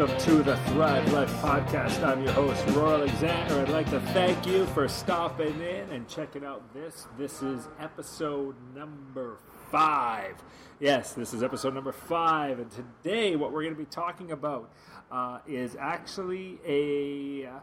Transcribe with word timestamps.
welcome 0.00 0.18
to 0.18 0.42
the 0.42 0.56
Thrive 0.56 1.12
Life 1.12 1.30
Podcast. 1.42 2.02
I'm 2.02 2.22
your 2.24 2.32
host, 2.32 2.66
Roy 2.68 2.94
Alexander. 2.94 3.60
I'd 3.60 3.68
like 3.68 3.90
to 3.90 4.00
thank 4.00 4.46
you 4.46 4.64
for 4.66 4.88
stopping 4.88 5.60
in 5.60 5.90
and 5.90 6.08
checking 6.08 6.42
out 6.42 6.72
this. 6.72 7.06
This 7.18 7.42
is 7.42 7.68
episode 7.78 8.54
number 8.74 9.36
five. 9.70 10.36
Yes, 10.78 11.12
this 11.12 11.34
is 11.34 11.42
episode 11.42 11.74
number 11.74 11.92
five. 11.92 12.60
And 12.60 12.70
today, 12.70 13.36
what 13.36 13.52
we're 13.52 13.62
going 13.62 13.74
to 13.74 13.78
be 13.78 13.84
talking 13.84 14.32
about 14.32 14.72
uh, 15.12 15.40
is 15.46 15.76
actually 15.78 16.58
a 16.66 17.46
uh, 17.46 17.58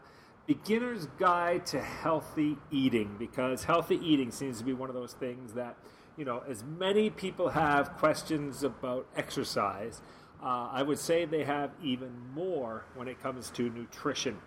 beginner's 0.46 1.06
guide 1.18 1.66
to 1.66 1.80
healthy 1.80 2.56
eating 2.70 3.16
because 3.18 3.64
healthy 3.64 3.98
eating 4.00 4.30
seems 4.30 4.58
to 4.58 4.64
be 4.64 4.74
one 4.74 4.88
of 4.88 4.94
those 4.94 5.14
things 5.14 5.54
that, 5.54 5.76
you 6.16 6.24
know, 6.24 6.44
as 6.48 6.62
many 6.62 7.10
people 7.10 7.48
have 7.48 7.96
questions 7.96 8.62
about 8.62 9.08
exercise 9.16 10.02
uh, 10.42 10.68
I 10.72 10.82
would 10.82 10.98
say 10.98 11.24
they 11.24 11.44
have 11.44 11.70
even 11.82 12.10
more 12.34 12.84
when 12.94 13.08
it 13.08 13.20
comes 13.22 13.50
to 13.50 13.70
nutrition. 13.70 14.38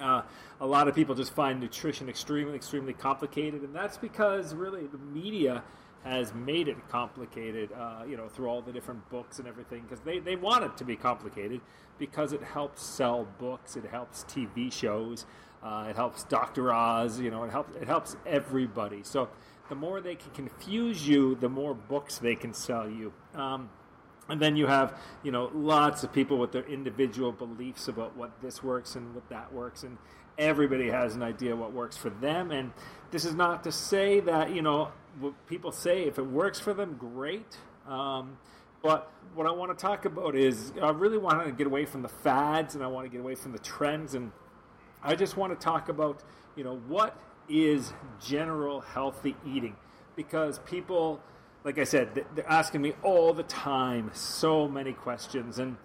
Uh, 0.00 0.22
a 0.60 0.66
lot 0.66 0.88
of 0.88 0.94
people 0.94 1.14
just 1.14 1.34
find 1.34 1.60
nutrition 1.60 2.08
extremely, 2.08 2.54
extremely 2.54 2.92
complicated, 2.92 3.62
and 3.62 3.74
that's 3.74 3.96
because 3.96 4.54
really 4.54 4.86
the 4.86 4.98
media 4.98 5.62
has 6.04 6.34
made 6.34 6.66
it 6.66 6.76
complicated, 6.88 7.70
uh, 7.72 8.02
you 8.08 8.16
know, 8.16 8.28
through 8.28 8.48
all 8.48 8.60
the 8.60 8.72
different 8.72 9.08
books 9.08 9.38
and 9.38 9.46
everything, 9.46 9.82
because 9.82 10.00
they, 10.00 10.18
they 10.18 10.34
want 10.34 10.64
it 10.64 10.76
to 10.76 10.84
be 10.84 10.96
complicated 10.96 11.60
because 11.98 12.32
it 12.32 12.42
helps 12.42 12.82
sell 12.82 13.28
books, 13.38 13.76
it 13.76 13.84
helps 13.84 14.24
TV 14.24 14.72
shows, 14.72 15.26
uh, 15.62 15.86
it 15.88 15.94
helps 15.94 16.24
Dr. 16.24 16.72
Oz, 16.72 17.20
you 17.20 17.30
know, 17.30 17.44
it 17.44 17.50
helps, 17.50 17.76
it 17.76 17.86
helps 17.86 18.16
everybody. 18.26 19.02
So 19.04 19.28
the 19.68 19.76
more 19.76 20.00
they 20.00 20.16
can 20.16 20.32
confuse 20.32 21.06
you, 21.06 21.36
the 21.36 21.48
more 21.48 21.74
books 21.74 22.18
they 22.18 22.34
can 22.34 22.52
sell 22.52 22.90
you. 22.90 23.12
Um, 23.34 23.70
and 24.32 24.40
then 24.40 24.56
you 24.56 24.66
have 24.66 24.98
you 25.22 25.30
know 25.30 25.50
lots 25.54 26.02
of 26.02 26.12
people 26.12 26.38
with 26.38 26.52
their 26.52 26.64
individual 26.64 27.30
beliefs 27.30 27.86
about 27.86 28.16
what 28.16 28.40
this 28.42 28.62
works 28.62 28.96
and 28.96 29.14
what 29.14 29.28
that 29.28 29.52
works 29.52 29.84
and 29.84 29.96
everybody 30.38 30.88
has 30.88 31.14
an 31.14 31.22
idea 31.22 31.54
what 31.54 31.72
works 31.72 31.96
for 31.96 32.08
them. 32.08 32.50
And 32.50 32.72
this 33.10 33.26
is 33.26 33.34
not 33.34 33.62
to 33.64 33.72
say 33.72 34.20
that 34.20 34.54
you 34.54 34.62
know 34.62 34.90
what 35.20 35.34
people 35.46 35.70
say 35.70 36.04
if 36.04 36.18
it 36.18 36.26
works 36.26 36.58
for 36.58 36.74
them 36.74 36.96
great. 36.98 37.58
Um, 37.86 38.38
but 38.82 39.12
what 39.34 39.46
i 39.46 39.50
want 39.50 39.76
to 39.76 39.80
talk 39.80 40.06
about 40.06 40.34
is 40.34 40.72
i 40.82 40.90
really 40.90 41.18
want 41.18 41.44
to 41.46 41.52
get 41.52 41.68
away 41.68 41.84
from 41.84 42.02
the 42.02 42.08
fads 42.08 42.74
and 42.74 42.82
i 42.82 42.86
want 42.86 43.06
to 43.06 43.08
get 43.08 43.20
away 43.20 43.36
from 43.36 43.52
the 43.52 43.58
trends 43.60 44.14
and 44.14 44.32
i 45.04 45.14
just 45.14 45.36
want 45.36 45.56
to 45.56 45.64
talk 45.64 45.88
about 45.88 46.24
you 46.56 46.64
know 46.64 46.76
what 46.88 47.16
is 47.48 47.92
general 48.20 48.80
healthy 48.80 49.36
eating? 49.46 49.76
Because 50.16 50.58
people 50.60 51.20
like 51.64 51.78
I 51.78 51.84
said, 51.84 52.24
they're 52.34 52.48
asking 52.50 52.82
me 52.82 52.94
all 53.02 53.32
the 53.32 53.44
time 53.44 54.10
so 54.14 54.66
many 54.66 54.92
questions, 54.92 55.58
and 55.58 55.76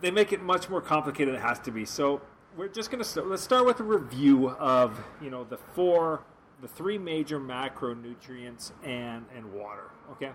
they 0.00 0.10
make 0.10 0.32
it 0.32 0.42
much 0.42 0.68
more 0.68 0.80
complicated 0.80 1.34
than 1.34 1.40
it 1.40 1.46
has 1.46 1.58
to 1.60 1.70
be. 1.70 1.84
So 1.84 2.20
we're 2.56 2.68
just 2.68 2.90
going 2.90 3.02
to 3.02 3.08
start, 3.08 3.26
let's 3.26 3.42
start 3.42 3.64
with 3.64 3.80
a 3.80 3.84
review 3.84 4.50
of 4.50 5.02
you 5.20 5.30
know 5.30 5.44
the 5.44 5.56
four, 5.56 6.22
the 6.60 6.68
three 6.68 6.98
major 6.98 7.40
macronutrients 7.40 8.72
and 8.84 9.24
and 9.34 9.52
water. 9.52 9.90
Okay, 10.12 10.30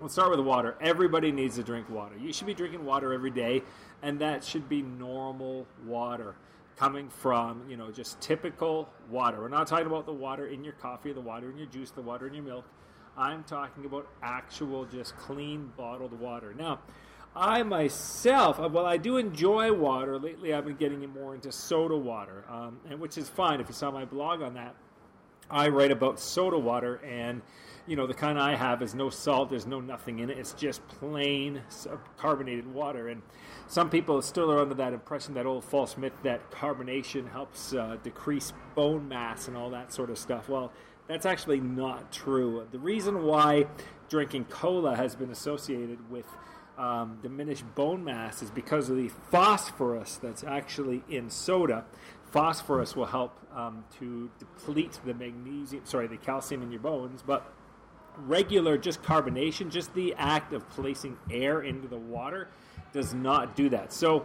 let's 0.00 0.14
start 0.14 0.30
with 0.30 0.40
water. 0.40 0.76
Everybody 0.80 1.32
needs 1.32 1.56
to 1.56 1.64
drink 1.64 1.90
water. 1.90 2.16
You 2.16 2.32
should 2.32 2.46
be 2.46 2.54
drinking 2.54 2.84
water 2.84 3.12
every 3.12 3.30
day, 3.30 3.62
and 4.02 4.20
that 4.20 4.44
should 4.44 4.68
be 4.68 4.82
normal 4.82 5.66
water 5.84 6.36
coming 6.76 7.08
from 7.08 7.68
you 7.68 7.76
know 7.76 7.90
just 7.90 8.20
typical 8.20 8.88
water. 9.10 9.40
We're 9.40 9.48
not 9.48 9.66
talking 9.66 9.86
about 9.86 10.06
the 10.06 10.12
water 10.12 10.46
in 10.46 10.62
your 10.62 10.74
coffee, 10.74 11.12
the 11.12 11.20
water 11.20 11.50
in 11.50 11.58
your 11.58 11.66
juice, 11.66 11.90
the 11.90 12.00
water 12.00 12.28
in 12.28 12.34
your 12.34 12.44
milk 12.44 12.64
I'm 13.16 13.44
talking 13.44 13.84
about 13.84 14.08
actual, 14.22 14.84
just 14.86 15.16
clean 15.16 15.72
bottled 15.76 16.18
water. 16.18 16.54
Now, 16.54 16.80
I 17.34 17.62
myself, 17.62 18.60
uh, 18.60 18.68
well, 18.68 18.86
I 18.86 18.96
do 18.96 19.16
enjoy 19.16 19.72
water. 19.72 20.18
Lately, 20.18 20.52
I've 20.52 20.66
been 20.66 20.76
getting 20.76 21.08
more 21.10 21.34
into 21.34 21.52
soda 21.52 21.96
water, 21.96 22.44
um, 22.48 22.78
and 22.88 23.00
which 23.00 23.16
is 23.16 23.28
fine. 23.28 23.60
If 23.60 23.68
you 23.68 23.74
saw 23.74 23.90
my 23.90 24.04
blog 24.04 24.42
on 24.42 24.54
that, 24.54 24.74
I 25.50 25.68
write 25.68 25.90
about 25.90 26.20
soda 26.20 26.58
water, 26.58 26.96
and 27.04 27.42
you 27.86 27.96
know 27.96 28.06
the 28.06 28.14
kind 28.14 28.38
I 28.38 28.54
have 28.54 28.82
is 28.82 28.94
no 28.94 29.10
salt. 29.10 29.50
There's 29.50 29.66
no 29.66 29.80
nothing 29.80 30.18
in 30.20 30.30
it. 30.30 30.38
It's 30.38 30.52
just 30.52 30.86
plain 30.88 31.62
carbonated 32.16 32.66
water. 32.72 33.08
And 33.08 33.22
some 33.66 33.88
people 33.90 34.20
still 34.22 34.52
are 34.52 34.60
under 34.60 34.74
that 34.74 34.92
impression, 34.92 35.34
that 35.34 35.46
old 35.46 35.64
false 35.64 35.96
myth 35.96 36.12
that 36.22 36.50
carbonation 36.50 37.30
helps 37.30 37.74
uh, 37.74 37.96
decrease 38.02 38.52
bone 38.74 39.08
mass 39.08 39.48
and 39.48 39.56
all 39.56 39.70
that 39.70 39.92
sort 39.92 40.10
of 40.10 40.18
stuff. 40.18 40.48
Well 40.48 40.72
that's 41.08 41.26
actually 41.26 41.60
not 41.60 42.12
true. 42.12 42.66
The 42.70 42.78
reason 42.78 43.24
why 43.24 43.66
drinking 44.08 44.44
cola 44.46 44.96
has 44.96 45.14
been 45.16 45.30
associated 45.30 46.10
with 46.10 46.26
um, 46.78 47.18
diminished 47.22 47.64
bone 47.74 48.02
mass 48.04 48.42
is 48.42 48.50
because 48.50 48.88
of 48.88 48.96
the 48.96 49.10
phosphorus 49.30 50.18
that's 50.22 50.44
actually 50.44 51.02
in 51.08 51.30
soda. 51.30 51.84
Phosphorus 52.30 52.96
will 52.96 53.06
help 53.06 53.38
um, 53.54 53.84
to 53.98 54.30
deplete 54.38 54.98
the 55.04 55.12
magnesium, 55.14 55.84
sorry, 55.84 56.06
the 56.06 56.16
calcium 56.16 56.62
in 56.62 56.70
your 56.70 56.80
bones, 56.80 57.22
but 57.26 57.52
regular 58.18 58.78
just 58.78 59.02
carbonation, 59.02 59.70
just 59.70 59.92
the 59.94 60.14
act 60.16 60.52
of 60.52 60.68
placing 60.70 61.18
air 61.30 61.62
into 61.62 61.88
the 61.88 61.96
water, 61.96 62.48
does 62.92 63.12
not 63.14 63.54
do 63.54 63.68
that. 63.70 63.92
So, 63.92 64.24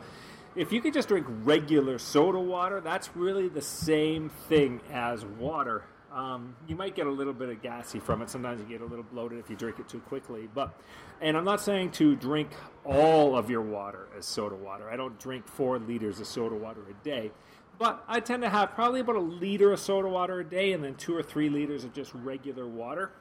if 0.56 0.72
you 0.72 0.82
could 0.82 0.94
just 0.94 1.08
drink 1.08 1.28
regular 1.44 2.00
soda 2.00 2.40
water, 2.40 2.82
that's 2.82 3.16
really 3.16 3.48
the 3.48 3.62
same 3.62 4.30
thing 4.50 4.82
as 4.92 5.24
water. 5.24 5.84
Um, 6.18 6.56
you 6.68 6.76
might 6.76 6.96
get 6.96 7.06
a 7.06 7.12
little 7.12 7.32
bit 7.32 7.50
of 7.50 7.62
gassy 7.62 8.00
from 8.00 8.24
it. 8.24 8.30
Sometimes 8.32 8.60
you 8.60 8.66
get 8.66 8.82
a 8.82 8.86
little 8.86 9.06
bloated 9.06 9.38
if 9.38 9.52
you 9.52 9.56
drink 9.56 9.78
it 9.78 9.88
too 9.88 10.00
quickly. 10.00 10.50
But, 10.52 10.74
and 11.22 11.38
I'm 11.38 11.46
not 11.46 11.62
saying 11.62 11.92
to 11.92 12.16
drink 12.16 12.50
all 12.84 13.38
of 13.38 13.52
your 13.52 13.62
water 13.62 14.08
as 14.18 14.26
soda 14.26 14.56
water. 14.56 14.90
I 14.90 14.96
don't 14.96 15.20
drink 15.20 15.48
four 15.48 15.78
liters 15.78 16.20
of 16.20 16.26
soda 16.26 16.56
water 16.56 16.82
a 16.90 17.04
day. 17.04 17.30
But 17.78 18.04
I 18.08 18.20
tend 18.20 18.42
to 18.42 18.50
have 18.50 18.74
probably 18.74 19.02
about 19.02 19.18
a 19.18 19.22
liter 19.22 19.72
of 19.72 19.80
soda 19.80 20.08
water 20.08 20.40
a 20.40 20.44
day 20.44 20.74
and 20.74 20.84
then 20.84 20.96
two 20.96 21.16
or 21.16 21.22
three 21.22 21.50
liters 21.50 21.84
of 21.84 21.94
just 21.94 22.12
regular 22.16 22.66
water. 22.66 23.12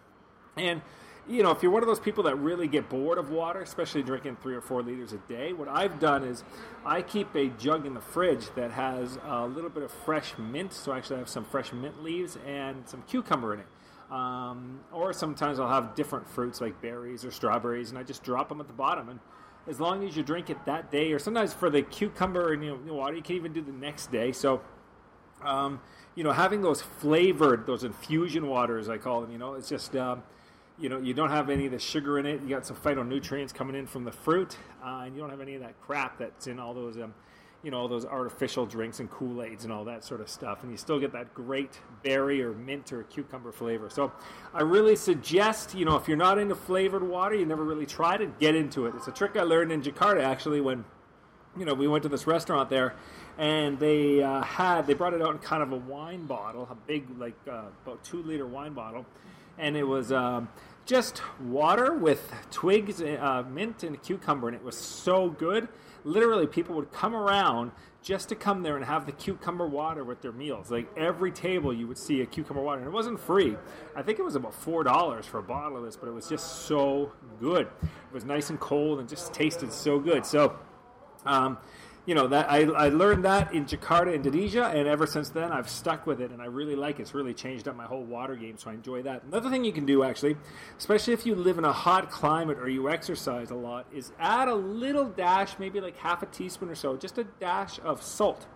And 0.56 0.80
you 1.28 1.42
know, 1.42 1.50
if 1.50 1.62
you're 1.62 1.72
one 1.72 1.82
of 1.82 1.88
those 1.88 2.00
people 2.00 2.24
that 2.24 2.36
really 2.36 2.68
get 2.68 2.88
bored 2.88 3.18
of 3.18 3.30
water, 3.30 3.60
especially 3.60 4.02
drinking 4.02 4.36
three 4.36 4.54
or 4.54 4.60
four 4.60 4.82
liters 4.82 5.12
a 5.12 5.18
day, 5.28 5.52
what 5.52 5.68
I've 5.68 5.98
done 5.98 6.22
is 6.22 6.44
I 6.84 7.02
keep 7.02 7.34
a 7.34 7.48
jug 7.48 7.84
in 7.84 7.94
the 7.94 8.00
fridge 8.00 8.48
that 8.54 8.70
has 8.70 9.18
a 9.24 9.46
little 9.46 9.70
bit 9.70 9.82
of 9.82 9.90
fresh 9.90 10.34
mint. 10.38 10.72
So 10.72 10.92
I 10.92 10.98
actually 10.98 11.18
have 11.18 11.28
some 11.28 11.44
fresh 11.44 11.72
mint 11.72 12.02
leaves 12.02 12.38
and 12.46 12.88
some 12.88 13.02
cucumber 13.02 13.54
in 13.54 13.60
it. 13.60 13.66
Um, 14.10 14.80
or 14.92 15.12
sometimes 15.12 15.58
I'll 15.58 15.68
have 15.68 15.96
different 15.96 16.28
fruits 16.28 16.60
like 16.60 16.80
berries 16.80 17.24
or 17.24 17.32
strawberries, 17.32 17.90
and 17.90 17.98
I 17.98 18.04
just 18.04 18.22
drop 18.22 18.48
them 18.48 18.60
at 18.60 18.68
the 18.68 18.72
bottom. 18.72 19.08
And 19.08 19.18
as 19.66 19.80
long 19.80 20.06
as 20.06 20.16
you 20.16 20.22
drink 20.22 20.48
it 20.48 20.64
that 20.66 20.92
day, 20.92 21.12
or 21.12 21.18
sometimes 21.18 21.52
for 21.52 21.70
the 21.70 21.82
cucumber 21.82 22.52
and 22.52 22.62
you 22.62 22.78
know, 22.86 22.94
water, 22.94 23.16
you 23.16 23.22
can 23.22 23.34
even 23.34 23.52
do 23.52 23.62
the 23.62 23.72
next 23.72 24.12
day. 24.12 24.30
So, 24.30 24.60
um, 25.42 25.80
you 26.14 26.22
know, 26.22 26.30
having 26.30 26.62
those 26.62 26.82
flavored, 26.82 27.66
those 27.66 27.82
infusion 27.82 28.46
waters, 28.46 28.88
I 28.88 28.98
call 28.98 29.22
them, 29.22 29.32
you 29.32 29.38
know, 29.38 29.54
it's 29.54 29.68
just. 29.68 29.96
Um, 29.96 30.22
you 30.78 30.88
know, 30.88 30.98
you 30.98 31.14
don't 31.14 31.30
have 31.30 31.48
any 31.48 31.66
of 31.66 31.72
the 31.72 31.78
sugar 31.78 32.18
in 32.18 32.26
it. 32.26 32.42
You 32.42 32.50
got 32.50 32.66
some 32.66 32.76
phytonutrients 32.76 33.54
coming 33.54 33.76
in 33.76 33.86
from 33.86 34.04
the 34.04 34.12
fruit, 34.12 34.56
uh, 34.84 35.02
and 35.04 35.14
you 35.14 35.20
don't 35.20 35.30
have 35.30 35.40
any 35.40 35.54
of 35.54 35.62
that 35.62 35.80
crap 35.80 36.18
that's 36.18 36.46
in 36.46 36.58
all 36.58 36.74
those, 36.74 36.98
um, 36.98 37.14
you 37.62 37.70
know, 37.70 37.78
all 37.78 37.88
those 37.88 38.04
artificial 38.04 38.66
drinks 38.66 39.00
and 39.00 39.10
Kool 39.10 39.42
Aids 39.42 39.64
and 39.64 39.72
all 39.72 39.84
that 39.86 40.04
sort 40.04 40.20
of 40.20 40.28
stuff. 40.28 40.62
And 40.62 40.70
you 40.70 40.76
still 40.76 41.00
get 41.00 41.12
that 41.12 41.32
great 41.32 41.80
berry 42.02 42.42
or 42.42 42.52
mint 42.52 42.92
or 42.92 43.04
cucumber 43.04 43.52
flavor. 43.52 43.88
So, 43.88 44.12
I 44.52 44.62
really 44.62 44.96
suggest, 44.96 45.74
you 45.74 45.86
know, 45.86 45.96
if 45.96 46.08
you're 46.08 46.16
not 46.16 46.38
into 46.38 46.54
flavored 46.54 47.02
water, 47.02 47.34
you 47.34 47.46
never 47.46 47.64
really 47.64 47.86
tried 47.86 48.20
it, 48.20 48.38
get 48.38 48.54
into 48.54 48.86
it. 48.86 48.94
It's 48.96 49.08
a 49.08 49.12
trick 49.12 49.36
I 49.36 49.42
learned 49.42 49.72
in 49.72 49.80
Jakarta 49.80 50.22
actually 50.22 50.60
when, 50.60 50.84
you 51.56 51.64
know, 51.64 51.72
we 51.72 51.88
went 51.88 52.02
to 52.02 52.10
this 52.10 52.26
restaurant 52.26 52.68
there, 52.68 52.94
and 53.38 53.78
they 53.78 54.22
uh, 54.22 54.42
had 54.42 54.86
they 54.86 54.92
brought 54.92 55.14
it 55.14 55.22
out 55.22 55.30
in 55.30 55.38
kind 55.38 55.62
of 55.62 55.72
a 55.72 55.76
wine 55.76 56.26
bottle, 56.26 56.68
a 56.70 56.74
big 56.74 57.06
like 57.18 57.34
uh, 57.48 57.62
about 57.86 58.04
two 58.04 58.22
liter 58.22 58.46
wine 58.46 58.74
bottle 58.74 59.06
and 59.58 59.76
it 59.76 59.84
was 59.84 60.12
um, 60.12 60.48
just 60.86 61.20
water 61.40 61.92
with 61.92 62.32
twigs, 62.50 63.02
uh, 63.02 63.44
mint, 63.50 63.82
and 63.82 64.00
cucumber, 64.02 64.48
and 64.48 64.56
it 64.56 64.62
was 64.62 64.76
so 64.76 65.28
good. 65.28 65.68
Literally, 66.04 66.46
people 66.46 66.76
would 66.76 66.92
come 66.92 67.14
around 67.14 67.72
just 68.02 68.28
to 68.28 68.36
come 68.36 68.62
there 68.62 68.76
and 68.76 68.84
have 68.84 69.04
the 69.04 69.12
cucumber 69.12 69.66
water 69.66 70.04
with 70.04 70.22
their 70.22 70.30
meals. 70.30 70.70
Like 70.70 70.88
every 70.96 71.32
table, 71.32 71.72
you 71.74 71.88
would 71.88 71.98
see 71.98 72.22
a 72.22 72.26
cucumber 72.26 72.62
water, 72.62 72.78
and 72.78 72.86
it 72.86 72.92
wasn't 72.92 73.18
free. 73.18 73.56
I 73.96 74.02
think 74.02 74.20
it 74.20 74.22
was 74.22 74.36
about 74.36 74.54
four 74.54 74.84
dollars 74.84 75.26
for 75.26 75.38
a 75.38 75.42
bottle 75.42 75.76
of 75.76 75.84
this, 75.84 75.96
but 75.96 76.08
it 76.08 76.12
was 76.12 76.28
just 76.28 76.66
so 76.66 77.12
good. 77.40 77.66
It 77.82 78.12
was 78.14 78.24
nice 78.24 78.50
and 78.50 78.60
cold 78.60 79.00
and 79.00 79.08
just 79.08 79.34
tasted 79.34 79.72
so 79.72 79.98
good. 79.98 80.24
So. 80.24 80.56
Um, 81.24 81.58
you 82.06 82.14
know 82.14 82.28
that 82.28 82.50
I, 82.50 82.62
I 82.62 82.88
learned 82.88 83.24
that 83.24 83.52
in 83.52 83.66
Jakarta, 83.66 84.14
Indonesia, 84.14 84.64
and 84.66 84.86
ever 84.86 85.06
since 85.06 85.28
then 85.30 85.50
I've 85.50 85.68
stuck 85.68 86.06
with 86.06 86.20
it, 86.20 86.30
and 86.30 86.40
I 86.40 86.46
really 86.46 86.76
like 86.76 87.00
it. 87.00 87.02
It's 87.02 87.14
really 87.14 87.34
changed 87.34 87.66
up 87.66 87.76
my 87.76 87.84
whole 87.84 88.04
water 88.04 88.36
game, 88.36 88.56
so 88.56 88.70
I 88.70 88.74
enjoy 88.74 89.02
that. 89.02 89.24
Another 89.24 89.50
thing 89.50 89.64
you 89.64 89.72
can 89.72 89.84
do, 89.84 90.04
actually, 90.04 90.36
especially 90.78 91.14
if 91.14 91.26
you 91.26 91.34
live 91.34 91.58
in 91.58 91.64
a 91.64 91.72
hot 91.72 92.10
climate 92.10 92.58
or 92.58 92.68
you 92.68 92.88
exercise 92.88 93.50
a 93.50 93.56
lot, 93.56 93.86
is 93.92 94.12
add 94.20 94.46
a 94.46 94.54
little 94.54 95.06
dash, 95.06 95.58
maybe 95.58 95.80
like 95.80 95.96
half 95.98 96.22
a 96.22 96.26
teaspoon 96.26 96.70
or 96.70 96.76
so, 96.76 96.96
just 96.96 97.18
a 97.18 97.24
dash 97.24 97.80
of 97.82 98.02
salt 98.02 98.46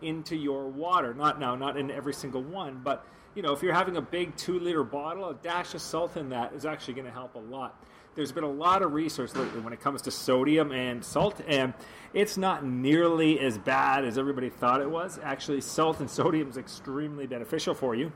into 0.00 0.36
your 0.36 0.68
water. 0.68 1.12
Not 1.12 1.40
now, 1.40 1.56
not 1.56 1.76
in 1.76 1.90
every 1.90 2.14
single 2.14 2.42
one, 2.42 2.80
but 2.84 3.04
you 3.34 3.42
know, 3.42 3.52
if 3.52 3.62
you're 3.62 3.74
having 3.74 3.96
a 3.96 4.02
big 4.02 4.36
two 4.36 4.60
liter 4.60 4.84
bottle, 4.84 5.28
a 5.28 5.34
dash 5.34 5.74
of 5.74 5.80
salt 5.80 6.16
in 6.16 6.28
that 6.28 6.52
is 6.52 6.64
actually 6.64 6.94
going 6.94 7.06
to 7.06 7.12
help 7.12 7.34
a 7.34 7.38
lot. 7.38 7.82
There's 8.14 8.32
been 8.32 8.44
a 8.44 8.50
lot 8.50 8.82
of 8.82 8.92
research 8.92 9.34
lately 9.34 9.60
when 9.60 9.72
it 9.72 9.80
comes 9.80 10.02
to 10.02 10.10
sodium 10.10 10.72
and 10.72 11.04
salt, 11.04 11.40
and 11.46 11.72
it's 12.12 12.36
not 12.36 12.64
nearly 12.64 13.40
as 13.40 13.58
bad 13.58 14.04
as 14.04 14.18
everybody 14.18 14.50
thought 14.50 14.80
it 14.80 14.90
was. 14.90 15.18
Actually, 15.22 15.60
salt 15.60 16.00
and 16.00 16.10
sodium 16.10 16.48
is 16.48 16.56
extremely 16.56 17.26
beneficial 17.26 17.74
for 17.74 17.94
you. 17.94 18.12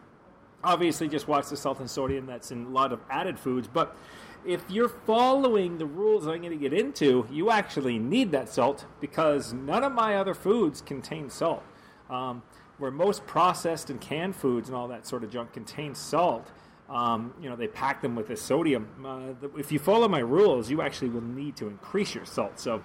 Obviously, 0.63 1.09
just 1.09 1.29
watch 1.29 1.49
the 1.49 1.57
salt 1.57 1.81
and 1.81 1.91
sodium 1.91 2.27
that's 2.27 2.51
in 2.51 2.67
a 2.67 2.69
lot 2.69 2.93
of 2.93 3.01
added 3.11 3.39
foods, 3.39 3.69
but 3.73 3.97
if 4.45 4.63
you're 4.71 4.89
following 4.89 5.79
the 5.79 5.87
rules 5.87 6.27
I'm 6.27 6.41
going 6.41 6.51
to 6.51 6.57
get 6.57 6.73
into, 6.73 7.27
you 7.31 7.51
actually 7.51 7.99
need 7.99 8.31
that 8.33 8.49
salt 8.49 8.85
because 9.01 9.53
none 9.53 9.83
of 9.83 9.93
my 9.93 10.17
other 10.17 10.35
foods 10.35 10.81
contain 10.81 11.31
salt. 11.31 11.65
Um, 12.09 12.43
where 12.79 12.91
most 12.91 13.27
processed 13.27 13.91
and 13.91 14.01
canned 14.01 14.37
foods 14.37 14.69
and 14.69 14.77
all 14.77 14.89
that 14.89 15.07
sort 15.07 15.25
of 15.25 15.31
junk 15.31 15.53
contain 15.53 15.95
salt, 15.95 16.51
um, 16.89 17.35
you 17.41 17.49
know, 17.49 17.57
they 17.57 17.67
pack 17.67 18.01
them 18.01 18.15
with 18.15 18.29
this 18.29 18.41
sodium. 18.41 18.89
Uh, 19.05 19.49
if 19.59 19.73
you 19.73 19.79
follow 19.79 20.09
my 20.09 20.21
rules, 20.21 20.71
you 20.71 20.83
actually 20.83 21.09
will 21.09 21.23
need 21.23 21.57
to 21.57 21.67
increase 21.67 22.15
your 22.15 22.25
salt. 22.25 22.61
So, 22.61 22.83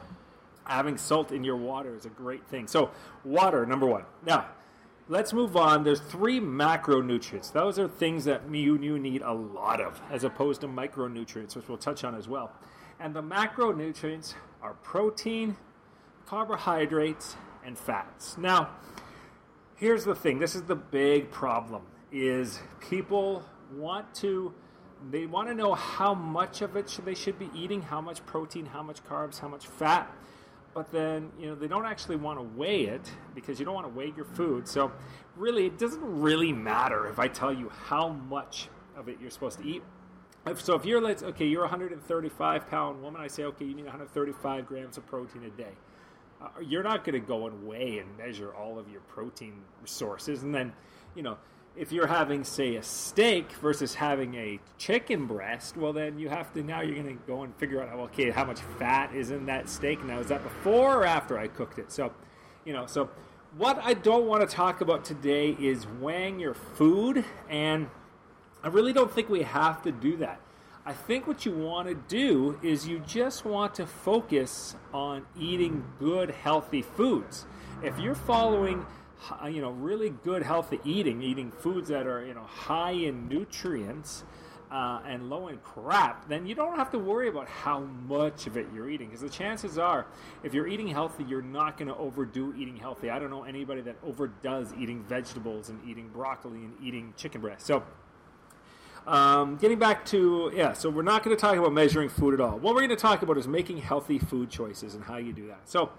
having 0.63 0.97
salt 0.97 1.31
in 1.31 1.43
your 1.43 1.57
water 1.57 1.95
is 1.95 2.05
a 2.05 2.09
great 2.09 2.45
thing. 2.47 2.67
So, 2.67 2.91
water, 3.23 3.65
number 3.65 3.85
one. 3.85 4.05
Now, 4.25 4.47
let's 5.07 5.33
move 5.33 5.55
on. 5.55 5.83
There's 5.83 5.99
three 5.99 6.39
macronutrients. 6.39 7.51
Those 7.51 7.77
are 7.77 7.87
things 7.87 8.25
that 8.25 8.41
you, 8.51 8.79
you 8.79 8.97
need 8.97 9.21
a 9.21 9.33
lot 9.33 9.79
of, 9.79 10.01
as 10.09 10.23
opposed 10.23 10.61
to 10.61 10.67
micronutrients, 10.67 11.55
which 11.55 11.67
we'll 11.67 11.77
touch 11.77 12.03
on 12.03 12.15
as 12.15 12.27
well. 12.27 12.51
And 12.99 13.15
the 13.15 13.23
macronutrients 13.23 14.33
are 14.61 14.73
protein, 14.75 15.57
carbohydrates, 16.25 17.35
and 17.63 17.77
fats. 17.77 18.37
Now, 18.37 18.69
here's 19.75 20.05
the 20.05 20.15
thing. 20.15 20.39
This 20.39 20.55
is 20.55 20.63
the 20.63 20.75
big 20.75 21.29
problem: 21.29 21.83
is 22.11 22.59
people 22.79 23.43
want 23.73 24.13
to 24.15 24.53
they 25.09 25.25
want 25.25 25.47
to 25.47 25.55
know 25.55 25.73
how 25.73 26.13
much 26.13 26.61
of 26.61 26.75
it 26.75 26.89
should 26.89 27.05
they 27.05 27.15
should 27.15 27.39
be 27.39 27.49
eating, 27.55 27.81
how 27.81 28.01
much 28.01 28.23
protein, 28.25 28.65
how 28.65 28.83
much 28.83 29.03
carbs, 29.03 29.39
how 29.39 29.47
much 29.47 29.67
fat. 29.67 30.11
But 30.73 30.91
then 30.91 31.31
you 31.39 31.47
know 31.47 31.55
they 31.55 31.67
don't 31.67 31.85
actually 31.85 32.17
want 32.17 32.39
to 32.39 32.43
weigh 32.43 32.85
it 32.85 33.11
because 33.33 33.59
you 33.59 33.65
don't 33.65 33.73
want 33.73 33.87
to 33.87 33.93
weigh 33.93 34.13
your 34.15 34.25
food. 34.25 34.67
So 34.67 34.91
really 35.35 35.65
it 35.65 35.77
doesn't 35.77 36.03
really 36.03 36.51
matter 36.51 37.07
if 37.07 37.19
i 37.19 37.27
tell 37.27 37.53
you 37.53 37.69
how 37.69 38.09
much 38.09 38.67
of 38.95 39.07
it 39.07 39.17
you're 39.21 39.31
supposed 39.31 39.59
to 39.59 39.67
eat. 39.67 39.83
So 40.55 40.75
if 40.75 40.85
you're 40.85 41.01
let's 41.01 41.23
okay 41.23 41.45
you're 41.45 41.63
a 41.63 41.69
135 41.69 42.69
pound 42.69 43.01
woman 43.01 43.21
i 43.21 43.27
say 43.27 43.43
okay 43.43 43.65
you 43.65 43.75
need 43.75 43.85
135 43.85 44.65
grams 44.65 44.97
of 44.97 45.05
protein 45.07 45.43
a 45.43 45.49
day. 45.49 45.73
Uh, 46.41 46.47
you're 46.59 46.83
not 46.83 47.03
going 47.03 47.13
to 47.13 47.25
go 47.25 47.45
and 47.45 47.67
weigh 47.67 47.99
and 47.99 48.17
measure 48.17 48.51
all 48.55 48.79
of 48.79 48.89
your 48.89 49.01
protein 49.01 49.61
sources 49.85 50.43
and 50.43 50.53
then 50.53 50.73
you 51.15 51.21
know 51.21 51.37
if 51.75 51.91
you're 51.91 52.07
having, 52.07 52.43
say, 52.43 52.75
a 52.75 52.83
steak 52.83 53.51
versus 53.53 53.95
having 53.95 54.35
a 54.35 54.59
chicken 54.77 55.25
breast, 55.25 55.77
well, 55.77 55.93
then 55.93 56.19
you 56.19 56.29
have 56.29 56.53
to 56.53 56.63
now 56.63 56.81
you're 56.81 57.01
going 57.01 57.17
to 57.17 57.23
go 57.25 57.43
and 57.43 57.55
figure 57.55 57.81
out, 57.81 57.97
okay, 57.99 58.29
how 58.29 58.43
much 58.43 58.59
fat 58.77 59.13
is 59.15 59.31
in 59.31 59.45
that 59.45 59.69
steak 59.69 60.03
now? 60.03 60.19
Is 60.19 60.27
that 60.27 60.43
before 60.43 60.97
or 60.97 61.05
after 61.05 61.39
I 61.39 61.47
cooked 61.47 61.79
it? 61.79 61.91
So, 61.91 62.11
you 62.65 62.73
know, 62.73 62.85
so 62.85 63.09
what 63.57 63.79
I 63.81 63.93
don't 63.93 64.27
want 64.27 64.47
to 64.47 64.53
talk 64.53 64.81
about 64.81 65.05
today 65.05 65.55
is 65.59 65.87
weighing 65.99 66.39
your 66.39 66.53
food, 66.53 67.23
and 67.49 67.89
I 68.63 68.67
really 68.67 68.93
don't 68.93 69.11
think 69.11 69.29
we 69.29 69.43
have 69.43 69.81
to 69.83 69.91
do 69.91 70.17
that. 70.17 70.41
I 70.85 70.93
think 70.93 71.27
what 71.27 71.45
you 71.45 71.51
want 71.51 71.87
to 71.87 71.95
do 71.95 72.59
is 72.63 72.87
you 72.87 72.99
just 72.99 73.45
want 73.45 73.75
to 73.75 73.85
focus 73.85 74.75
on 74.93 75.25
eating 75.39 75.83
good, 75.99 76.31
healthy 76.31 76.81
foods. 76.81 77.45
If 77.83 77.99
you're 77.99 78.15
following 78.15 78.85
you 79.49 79.61
know, 79.61 79.71
really 79.71 80.09
good 80.09 80.43
healthy 80.43 80.79
eating, 80.83 81.21
eating 81.21 81.51
foods 81.51 81.89
that 81.89 82.07
are, 82.07 82.25
you 82.25 82.33
know, 82.33 82.43
high 82.43 82.91
in 82.91 83.27
nutrients 83.27 84.23
uh, 84.71 85.01
and 85.05 85.29
low 85.29 85.49
in 85.49 85.57
crap, 85.57 86.27
then 86.29 86.45
you 86.45 86.55
don't 86.55 86.77
have 86.77 86.89
to 86.89 86.97
worry 86.97 87.27
about 87.27 87.47
how 87.47 87.81
much 88.07 88.47
of 88.47 88.55
it 88.55 88.65
you're 88.73 88.89
eating. 88.89 89.07
Because 89.07 89.21
the 89.21 89.29
chances 89.29 89.77
are, 89.77 90.05
if 90.43 90.53
you're 90.53 90.67
eating 90.67 90.87
healthy, 90.87 91.25
you're 91.25 91.41
not 91.41 91.77
going 91.77 91.89
to 91.89 91.95
overdo 91.97 92.53
eating 92.57 92.77
healthy. 92.77 93.09
I 93.09 93.19
don't 93.19 93.29
know 93.29 93.43
anybody 93.43 93.81
that 93.81 93.97
overdoes 94.03 94.73
eating 94.79 95.03
vegetables 95.03 95.69
and 95.69 95.79
eating 95.87 96.07
broccoli 96.07 96.59
and 96.59 96.73
eating 96.81 97.13
chicken 97.17 97.41
breast. 97.41 97.65
So, 97.65 97.83
um, 99.05 99.57
getting 99.57 99.79
back 99.79 100.05
to, 100.05 100.51
yeah, 100.55 100.73
so 100.73 100.89
we're 100.89 101.01
not 101.01 101.23
going 101.23 101.35
to 101.35 101.41
talk 101.41 101.57
about 101.57 101.73
measuring 101.73 102.07
food 102.07 102.33
at 102.33 102.39
all. 102.39 102.57
What 102.57 102.73
we're 102.75 102.81
going 102.81 102.89
to 102.91 102.95
talk 102.95 103.23
about 103.23 103.37
is 103.37 103.47
making 103.47 103.77
healthy 103.77 104.19
food 104.19 104.49
choices 104.49 104.95
and 104.95 105.03
how 105.03 105.17
you 105.17 105.33
do 105.33 105.47
that. 105.47 105.61
So, 105.69 105.91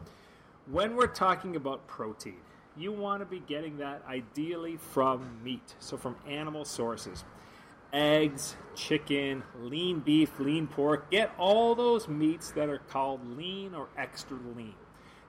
when 0.71 0.95
we're 0.95 1.09
talking 1.09 1.57
about 1.57 1.87
protein, 1.89 2.37
you 2.77 2.93
want 2.93 3.21
to 3.21 3.27
be 3.27 3.41
getting 3.41 3.79
that 3.79 4.03
ideally 4.09 4.77
from 4.77 5.43
meat, 5.43 5.75
so 5.79 5.97
from 5.97 6.17
animal 6.27 6.65
sources. 6.65 7.25
Eggs, 7.93 8.57
chicken, 8.75 9.43
lean 9.61 10.01
beef, 10.01 10.31
lean 10.39 10.67
pork. 10.67 11.11
Get 11.11 11.31
all 11.39 11.75
those 11.75 12.09
meats 12.09 12.53
that 12.53 12.71
are 12.71 12.79
called 12.79 13.37
lean 13.37 13.75
or 13.75 13.89
extra 13.99 14.39
lean. 14.57 14.75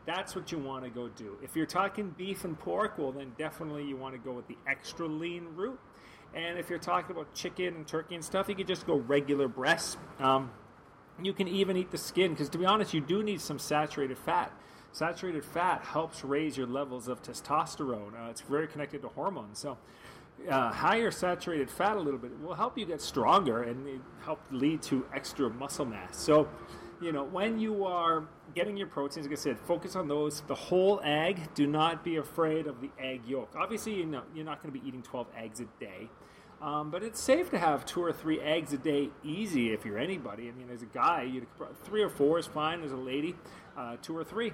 That's 0.06 0.36
what 0.36 0.52
you 0.52 0.58
want 0.58 0.84
to 0.84 0.90
go 0.90 1.10
do. 1.10 1.38
If 1.42 1.56
you're 1.56 1.66
talking 1.66 2.14
beef 2.18 2.46
and 2.46 2.58
pork, 2.58 2.98
well, 2.98 3.12
then 3.12 3.34
definitely 3.38 3.86
you 3.86 3.98
want 3.98 4.14
to 4.16 4.20
go 4.20 4.34
with 4.34 4.48
the 4.48 4.58
extra 4.68 5.08
lean 5.08 5.48
route. 5.56 5.80
And 6.34 6.58
if 6.58 6.70
you're 6.70 6.80
talking 6.80 7.12
about 7.12 7.34
chicken 7.34 7.76
and 7.76 7.88
turkey 7.88 8.16
and 8.16 8.24
stuff, 8.24 8.50
you 8.50 8.56
can 8.56 8.68
just 8.68 8.88
go 8.88 8.96
regular 8.96 9.48
breasts. 9.48 9.98
Um, 10.20 10.52
you 11.22 11.32
can 11.34 11.48
even 11.48 11.78
eat 11.78 11.92
the 11.92 11.98
skin 11.98 12.32
because, 12.32 12.50
to 12.50 12.58
be 12.58 12.66
honest, 12.66 12.94
you 12.94 13.02
do 13.02 13.24
need 13.24 13.40
some 13.40 13.60
saturated 13.60 14.18
fat 14.18 14.52
saturated 14.94 15.44
fat 15.44 15.82
helps 15.82 16.24
raise 16.24 16.58
your 16.58 16.68
levels 16.68 17.08
of 17.08 17.22
testosterone. 17.22 18.14
Uh, 18.14 18.30
it's 18.30 18.42
very 18.42 18.68
connected 18.68 19.02
to 19.02 19.10
hormones. 19.10 19.60
So, 19.60 19.78
uh, 20.50 20.72
higher 20.72 21.12
saturated 21.12 21.70
fat 21.70 21.98
a 21.98 22.00
little 22.00 22.20
bit 22.20 22.32
will 22.40 22.56
help 22.56 22.78
you 22.78 22.86
get 22.86 23.02
stronger 23.02 23.64
and 23.64 24.02
help 24.24 24.40
lead 24.52 24.82
to 24.84 25.06
extra 25.14 25.50
muscle 25.50 25.86
mass. 25.86 26.18
So, 26.18 26.48
you 27.02 27.12
know, 27.12 27.24
when 27.26 27.60
you 27.60 27.86
are 27.86 28.24
getting 28.56 28.78
your 28.78 28.88
proteins, 28.88 29.26
like 29.26 29.38
I 29.38 29.42
said, 29.42 29.60
focus 29.60 29.96
on 29.96 30.08
those. 30.08 30.42
The 30.42 30.56
whole 30.56 31.02
egg. 31.04 31.54
Do 31.56 31.68
not 31.68 32.04
be 32.04 32.18
afraid 32.18 32.68
of 32.68 32.82
the 32.82 32.90
egg 33.00 33.22
yolk. 33.26 33.54
Obviously, 33.58 33.96
you 33.96 34.06
know, 34.06 34.24
you're 34.34 34.46
not 34.46 34.62
going 34.62 34.74
to 34.74 34.80
be 34.80 34.88
eating 34.88 35.02
12 35.02 35.28
eggs 35.38 35.60
a 35.60 35.66
day. 35.80 36.10
Um, 36.62 36.92
but 36.92 37.04
it's 37.04 37.20
safe 37.20 37.50
to 37.50 37.58
have 37.58 37.86
two 37.86 38.02
or 38.02 38.14
three 38.14 38.40
eggs 38.40 38.72
a 38.72 38.78
day, 38.78 39.10
easy 39.22 39.74
if 39.74 39.84
you're 39.84 39.98
anybody. 39.98 40.48
I 40.48 40.52
mean, 40.52 40.70
as 40.74 40.82
a 40.82 40.86
guy, 40.86 41.24
you 41.24 41.46
three 41.84 42.02
or 42.02 42.10
four 42.10 42.40
is 42.40 42.46
fine. 42.46 42.84
As 42.84 42.94
a 42.94 42.98
lady, 42.98 43.36
uh, 43.78 43.98
two 44.02 44.16
or 44.16 44.24
three. 44.24 44.54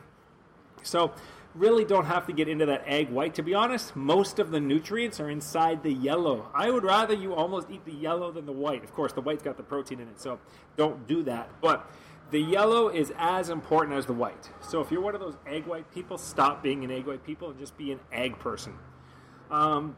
So, 0.83 1.13
really 1.55 1.83
don't 1.83 2.05
have 2.05 2.27
to 2.27 2.33
get 2.33 2.47
into 2.47 2.65
that 2.67 2.83
egg 2.85 3.09
white. 3.09 3.33
To 3.35 3.43
be 3.43 3.53
honest, 3.53 3.95
most 3.95 4.39
of 4.39 4.51
the 4.51 4.59
nutrients 4.59 5.19
are 5.19 5.29
inside 5.29 5.83
the 5.83 5.91
yellow. 5.91 6.49
I 6.53 6.69
would 6.69 6.83
rather 6.83 7.13
you 7.13 7.33
almost 7.33 7.69
eat 7.71 7.83
the 7.85 7.93
yellow 7.93 8.31
than 8.31 8.45
the 8.45 8.51
white. 8.51 8.83
Of 8.83 8.93
course, 8.93 9.13
the 9.13 9.21
white's 9.21 9.43
got 9.43 9.57
the 9.57 9.63
protein 9.63 9.99
in 9.99 10.07
it, 10.07 10.21
so 10.21 10.39
don't 10.77 11.07
do 11.07 11.23
that. 11.23 11.49
But 11.61 11.89
the 12.31 12.39
yellow 12.39 12.89
is 12.89 13.11
as 13.17 13.49
important 13.49 13.97
as 13.97 14.05
the 14.05 14.13
white. 14.13 14.49
So 14.61 14.81
if 14.81 14.91
you're 14.91 15.01
one 15.01 15.15
of 15.15 15.21
those 15.21 15.37
egg 15.47 15.65
white 15.65 15.91
people, 15.91 16.17
stop 16.17 16.61
being 16.61 16.83
an 16.83 16.91
egg 16.91 17.07
white 17.07 17.25
people 17.25 17.49
and 17.49 17.59
just 17.59 17.75
be 17.77 17.91
an 17.91 17.99
egg 18.11 18.37
person. 18.39 18.73
Um, 19.49 19.95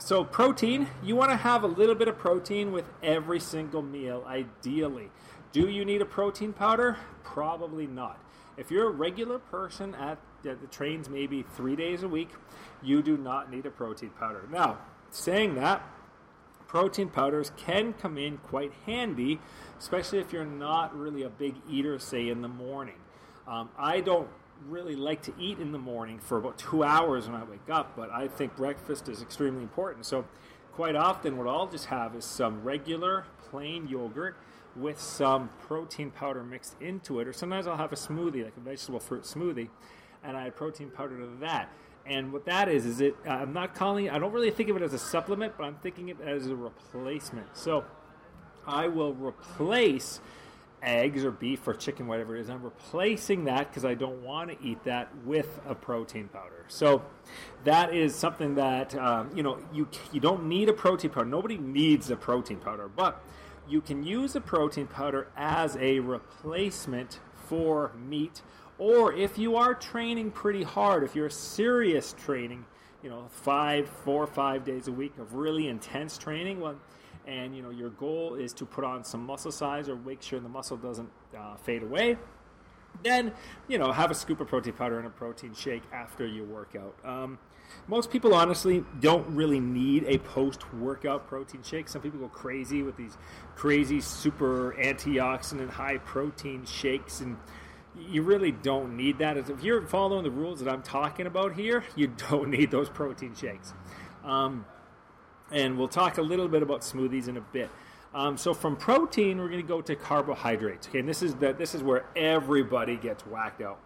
so 0.00 0.24
protein, 0.24 0.88
you 1.02 1.14
want 1.14 1.30
to 1.30 1.36
have 1.36 1.62
a 1.62 1.68
little 1.68 1.94
bit 1.94 2.08
of 2.08 2.18
protein 2.18 2.72
with 2.72 2.84
every 3.02 3.38
single 3.38 3.82
meal, 3.82 4.24
ideally. 4.26 5.10
Do 5.52 5.68
you 5.68 5.84
need 5.84 6.02
a 6.02 6.06
protein 6.06 6.52
powder? 6.52 6.98
Probably 7.22 7.86
not. 7.86 8.20
If 8.56 8.70
you're 8.70 8.88
a 8.88 8.92
regular 8.92 9.38
person 9.38 9.94
at 9.94 10.18
the 10.42 10.56
trains 10.70 11.10
maybe 11.10 11.42
three 11.42 11.76
days 11.76 12.02
a 12.02 12.08
week, 12.08 12.30
you 12.82 13.02
do 13.02 13.16
not 13.16 13.50
need 13.50 13.66
a 13.66 13.70
protein 13.70 14.10
powder. 14.10 14.48
Now, 14.50 14.78
saying 15.10 15.56
that, 15.56 15.84
protein 16.66 17.08
powders 17.08 17.52
can 17.56 17.92
come 17.92 18.16
in 18.16 18.38
quite 18.38 18.72
handy, 18.86 19.40
especially 19.78 20.18
if 20.20 20.32
you're 20.32 20.44
not 20.44 20.96
really 20.98 21.22
a 21.22 21.28
big 21.28 21.54
eater, 21.68 21.98
say 21.98 22.28
in 22.28 22.42
the 22.42 22.48
morning. 22.48 22.96
Um, 23.46 23.68
I 23.78 24.00
don't 24.00 24.28
really 24.68 24.96
like 24.96 25.22
to 25.22 25.34
eat 25.38 25.58
in 25.58 25.72
the 25.72 25.78
morning 25.78 26.18
for 26.18 26.38
about 26.38 26.58
two 26.58 26.82
hours 26.82 27.26
when 27.26 27.40
I 27.40 27.44
wake 27.44 27.68
up, 27.70 27.94
but 27.94 28.10
I 28.10 28.28
think 28.28 28.56
breakfast 28.56 29.08
is 29.08 29.20
extremely 29.20 29.62
important. 29.62 30.06
So, 30.06 30.24
quite 30.72 30.96
often, 30.96 31.36
what 31.36 31.46
I'll 31.46 31.66
just 31.66 31.86
have 31.86 32.14
is 32.14 32.24
some 32.24 32.62
regular 32.62 33.26
plain 33.50 33.86
yogurt 33.86 34.36
with 34.76 35.00
some 35.00 35.50
protein 35.60 36.10
powder 36.10 36.42
mixed 36.42 36.76
into 36.80 37.20
it, 37.20 37.28
or 37.28 37.32
sometimes 37.32 37.66
I'll 37.66 37.76
have 37.76 37.92
a 37.92 37.96
smoothie, 37.96 38.44
like 38.44 38.56
a 38.56 38.60
vegetable 38.60 39.00
fruit 39.00 39.22
smoothie, 39.22 39.68
and 40.22 40.36
I 40.36 40.46
add 40.46 40.56
protein 40.56 40.90
powder 40.90 41.18
to 41.18 41.28
that. 41.40 41.70
And 42.04 42.32
what 42.32 42.44
that 42.46 42.68
is, 42.68 42.86
is 42.86 43.00
it, 43.00 43.16
uh, 43.26 43.30
I'm 43.30 43.52
not 43.52 43.74
calling 43.74 44.08
I 44.08 44.18
don't 44.18 44.32
really 44.32 44.50
think 44.50 44.68
of 44.68 44.76
it 44.76 44.82
as 44.82 44.94
a 44.94 44.98
supplement, 44.98 45.54
but 45.56 45.64
I'm 45.64 45.76
thinking 45.76 46.10
of 46.10 46.20
it 46.20 46.28
as 46.28 46.46
a 46.46 46.54
replacement. 46.54 47.56
So 47.56 47.84
I 48.66 48.86
will 48.86 49.14
replace 49.14 50.20
eggs 50.82 51.24
or 51.24 51.30
beef 51.30 51.66
or 51.66 51.74
chicken, 51.74 52.06
whatever 52.06 52.36
it 52.36 52.40
is. 52.40 52.50
I'm 52.50 52.62
replacing 52.62 53.44
that 53.44 53.68
because 53.68 53.84
I 53.84 53.94
don't 53.94 54.22
want 54.22 54.50
to 54.50 54.66
eat 54.66 54.84
that 54.84 55.10
with 55.24 55.60
a 55.66 55.74
protein 55.74 56.28
powder. 56.28 56.64
So 56.68 57.02
that 57.64 57.94
is 57.94 58.14
something 58.14 58.54
that 58.54 58.94
um, 58.94 59.30
you 59.34 59.42
know 59.42 59.58
you 59.72 59.88
you 60.12 60.20
don't 60.20 60.46
need 60.46 60.68
a 60.68 60.72
protein 60.72 61.10
powder. 61.10 61.26
Nobody 61.26 61.58
needs 61.58 62.10
a 62.10 62.16
protein 62.16 62.58
powder, 62.58 62.88
but 62.88 63.22
you 63.68 63.80
can 63.80 64.02
use 64.02 64.36
a 64.36 64.40
protein 64.40 64.86
powder 64.86 65.28
as 65.36 65.76
a 65.76 66.00
replacement 66.00 67.20
for 67.48 67.92
meat. 68.08 68.42
Or 68.78 69.12
if 69.12 69.38
you 69.38 69.56
are 69.56 69.74
training 69.74 70.32
pretty 70.32 70.62
hard, 70.62 71.02
if 71.02 71.14
you're 71.14 71.30
serious 71.30 72.14
training, 72.24 72.64
you 73.02 73.10
know, 73.10 73.26
five, 73.30 73.88
four, 73.88 74.26
five 74.26 74.64
days 74.64 74.88
a 74.88 74.92
week 74.92 75.16
of 75.18 75.34
really 75.34 75.68
intense 75.68 76.18
training, 76.18 76.60
well, 76.60 76.76
and 77.26 77.56
you 77.56 77.62
know 77.62 77.70
your 77.70 77.90
goal 77.90 78.34
is 78.34 78.52
to 78.52 78.64
put 78.64 78.84
on 78.84 79.02
some 79.02 79.24
muscle 79.24 79.50
size 79.50 79.88
or 79.88 79.96
make 79.96 80.22
sure 80.22 80.38
the 80.38 80.48
muscle 80.48 80.76
doesn't 80.76 81.08
uh, 81.36 81.56
fade 81.56 81.82
away, 81.82 82.16
then 83.02 83.32
you 83.68 83.78
know 83.78 83.92
have 83.92 84.10
a 84.10 84.14
scoop 84.14 84.40
of 84.40 84.48
protein 84.48 84.74
powder 84.74 84.98
and 84.98 85.06
a 85.06 85.10
protein 85.10 85.54
shake 85.54 85.82
after 85.92 86.26
your 86.26 86.44
workout. 86.44 86.94
Um, 87.04 87.38
most 87.88 88.10
people 88.10 88.34
honestly 88.34 88.84
don't 89.00 89.26
really 89.34 89.60
need 89.60 90.04
a 90.06 90.18
post-workout 90.18 91.26
protein 91.26 91.62
shake. 91.62 91.88
Some 91.88 92.00
people 92.00 92.20
go 92.20 92.28
crazy 92.28 92.82
with 92.82 92.96
these 92.96 93.16
crazy 93.54 94.00
super 94.00 94.74
antioxidant 94.78 95.70
high 95.70 95.98
protein 95.98 96.64
shakes 96.64 97.20
and 97.20 97.36
you 97.98 98.22
really 98.22 98.52
don't 98.52 98.96
need 98.96 99.18
that. 99.18 99.36
If 99.36 99.62
you're 99.62 99.82
following 99.82 100.22
the 100.22 100.30
rules 100.30 100.60
that 100.60 100.70
I'm 100.70 100.82
talking 100.82 101.26
about 101.26 101.54
here, 101.54 101.84
you 101.96 102.08
don't 102.08 102.50
need 102.50 102.70
those 102.70 102.88
protein 102.88 103.34
shakes. 103.34 103.72
Um, 104.24 104.66
and 105.50 105.78
we'll 105.78 105.88
talk 105.88 106.18
a 106.18 106.22
little 106.22 106.48
bit 106.48 106.62
about 106.62 106.80
smoothies 106.80 107.28
in 107.28 107.36
a 107.36 107.40
bit. 107.40 107.70
Um, 108.16 108.38
so 108.38 108.54
from 108.54 108.76
protein, 108.76 109.36
we're 109.36 109.50
going 109.50 109.60
to 109.60 109.68
go 109.68 109.82
to 109.82 109.94
carbohydrates. 109.94 110.88
Okay, 110.88 111.00
and 111.00 111.08
this 111.08 111.22
is 111.22 111.34
the, 111.34 111.52
this 111.52 111.74
is 111.74 111.82
where 111.82 112.06
everybody 112.16 112.96
gets 112.96 113.26
whacked 113.26 113.60
out. 113.60 113.78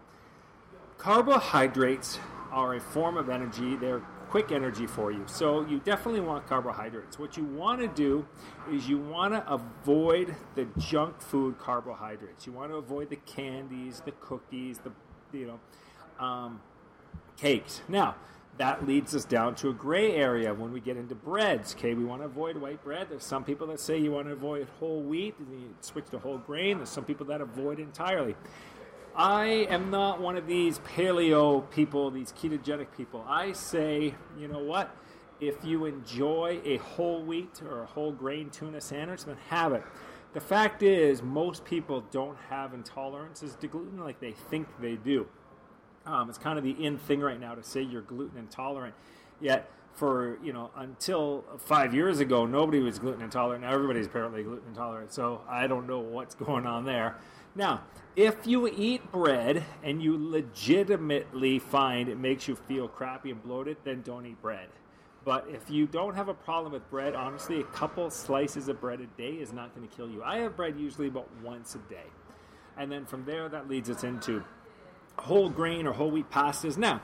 Carbohydrates 0.99 2.21
are 2.53 2.77
a 2.77 2.81
form 2.81 3.17
of 3.17 3.29
energy. 3.29 3.75
They're 3.75 4.03
quick 4.29 4.53
energy 4.53 4.87
for 4.87 5.11
you. 5.11 5.25
So 5.27 5.67
you 5.67 5.81
definitely 5.81 6.21
want 6.21 6.47
carbohydrates. 6.47 7.19
What 7.19 7.37
you 7.37 7.43
want 7.43 7.81
to 7.81 7.89
do 7.89 8.25
is 8.71 8.89
you 8.89 8.99
want 8.99 9.35
to 9.35 9.53
avoid 9.53 10.37
the 10.55 10.69
junk 10.79 11.21
food 11.21 11.59
carbohydrates. 11.59 12.47
You 12.47 12.53
want 12.53 12.71
to 12.71 12.77
avoid 12.77 13.11
the 13.11 13.17
candies, 13.17 14.01
the 14.05 14.13
cookies, 14.13 14.79
the 14.79 14.93
you 15.37 15.47
know 15.49 16.25
um, 16.25 16.61
cakes. 17.37 17.81
Now 17.89 18.15
that 18.61 18.87
leads 18.87 19.15
us 19.15 19.25
down 19.25 19.55
to 19.55 19.71
a 19.71 19.73
gray 19.73 20.13
area 20.13 20.53
when 20.53 20.71
we 20.71 20.81
get 20.81 20.99
into 20.99 21.15
breads. 21.15 21.75
Okay, 21.75 21.95
we 21.95 22.05
want 22.05 22.21
to 22.21 22.27
avoid 22.27 22.59
white 22.59 22.85
bread. 22.85 23.07
There's 23.09 23.25
some 23.25 23.43
people 23.43 23.67
that 23.69 23.81
say 23.81 23.97
you 23.97 24.13
want 24.13 24.27
to 24.27 24.35
avoid 24.35 24.69
whole 24.79 25.01
wheat 25.01 25.35
and 25.39 25.63
you 25.63 25.75
switch 25.81 26.11
to 26.11 26.19
whole 26.19 26.37
grain. 26.37 26.77
There's 26.77 26.91
some 26.91 27.07
people 27.07 27.25
that 27.27 27.41
avoid 27.41 27.81
entirely. 27.81 28.37
I 29.17 29.67
am 29.71 29.91
not 29.91 30.21
one 30.21 30.37
of 30.37 30.47
these 30.47 30.79
paleo 30.81 31.71
people, 31.71 32.11
these 32.11 32.33
ketogenic 32.33 32.89
people. 32.95 33.25
I 33.27 33.53
say, 33.53 34.15
you 34.39 34.47
know 34.47 34.63
what? 34.63 34.95
If 35.41 35.65
you 35.65 35.87
enjoy 35.87 36.61
a 36.63 36.77
whole 36.77 37.23
wheat 37.23 37.63
or 37.63 37.85
a 37.85 37.87
whole 37.87 38.13
grain 38.13 38.51
tuna 38.51 38.83
sandwich, 38.83 39.25
then 39.25 39.39
have 39.49 39.73
it. 39.73 39.85
The 40.35 40.41
fact 40.41 40.83
is, 40.83 41.23
most 41.23 41.65
people 41.65 42.05
don't 42.11 42.37
have 42.51 42.73
intolerances 42.73 43.59
to 43.59 43.69
gluten 43.69 44.05
like 44.05 44.21
they 44.21 44.33
think 44.33 44.69
they 44.83 44.97
do. 44.97 45.27
Um, 46.07 46.29
it's 46.29 46.39
kind 46.39 46.59
of 46.59 46.65
the 46.65 46.73
in 46.73 46.99
thing 46.99 47.21
right 47.21 47.39
now 47.39 47.55
to 47.55 47.63
say 47.63 47.83
you're 47.83 48.03
gluten 48.03 48.39
intolerant. 48.39 48.95
Yet, 49.41 49.71
for 49.95 50.39
you 50.43 50.53
know, 50.53 50.71
until 50.77 51.45
five 51.59 51.95
years 51.95 52.21
ago, 52.21 52.47
nobody 52.47 52.81
was 52.81 52.99
gluten 52.99 53.23
intolerant. 53.23 53.63
Now 53.63 53.73
everybody's 53.73 54.07
apparently 54.07 54.43
gluten 54.43 54.69
intolerant. 54.69 55.13
So 55.13 55.43
I 55.49 55.67
don't 55.67 55.87
know 55.87 56.01
what's 56.01 56.35
going 56.35 56.67
on 56.67 56.85
there. 56.85 57.17
Now, 57.55 57.83
if 58.17 58.47
you 58.47 58.69
eat 58.69 59.11
bread 59.11 59.65
and 59.83 60.03
you 60.03 60.17
legitimately 60.31 61.59
find 61.59 62.09
it 62.09 62.19
makes 62.19 62.47
you 62.47 62.55
feel 62.55 62.89
crappy 62.89 63.31
and 63.31 63.43
bloated, 63.43 63.77
then 63.85 64.03
don't 64.03 64.25
eat 64.27 64.41
bread. 64.41 64.69
But 65.25 65.47
if 65.51 65.69
you 65.69 65.87
don't 65.87 66.15
have 66.15 66.29
a 66.29 66.35
problem 66.35 66.73
with 66.73 66.89
bread, 66.91 67.15
honestly, 67.15 67.61
a 67.61 67.65
couple 67.65 68.09
slices 68.11 68.69
of 68.69 68.81
bread 68.81 69.01
a 69.01 69.07
day 69.21 69.33
is 69.33 69.53
not 69.53 69.75
going 69.75 69.87
to 69.87 69.95
kill 69.95 70.09
you. 70.09 70.23
I 70.23 70.39
have 70.39 70.57
bread 70.57 70.79
usually 70.79 71.09
about 71.09 71.29
once 71.43 71.75
a 71.75 71.79
day. 71.91 72.07
And 72.79 72.91
then 72.91 73.05
from 73.05 73.25
there, 73.25 73.49
that 73.49 73.69
leads 73.69 73.91
us 73.91 74.05
into 74.05 74.43
whole 75.21 75.49
grain 75.49 75.87
or 75.87 75.93
whole 75.93 76.11
wheat 76.11 76.31
pastas. 76.31 76.77
Now, 76.77 77.01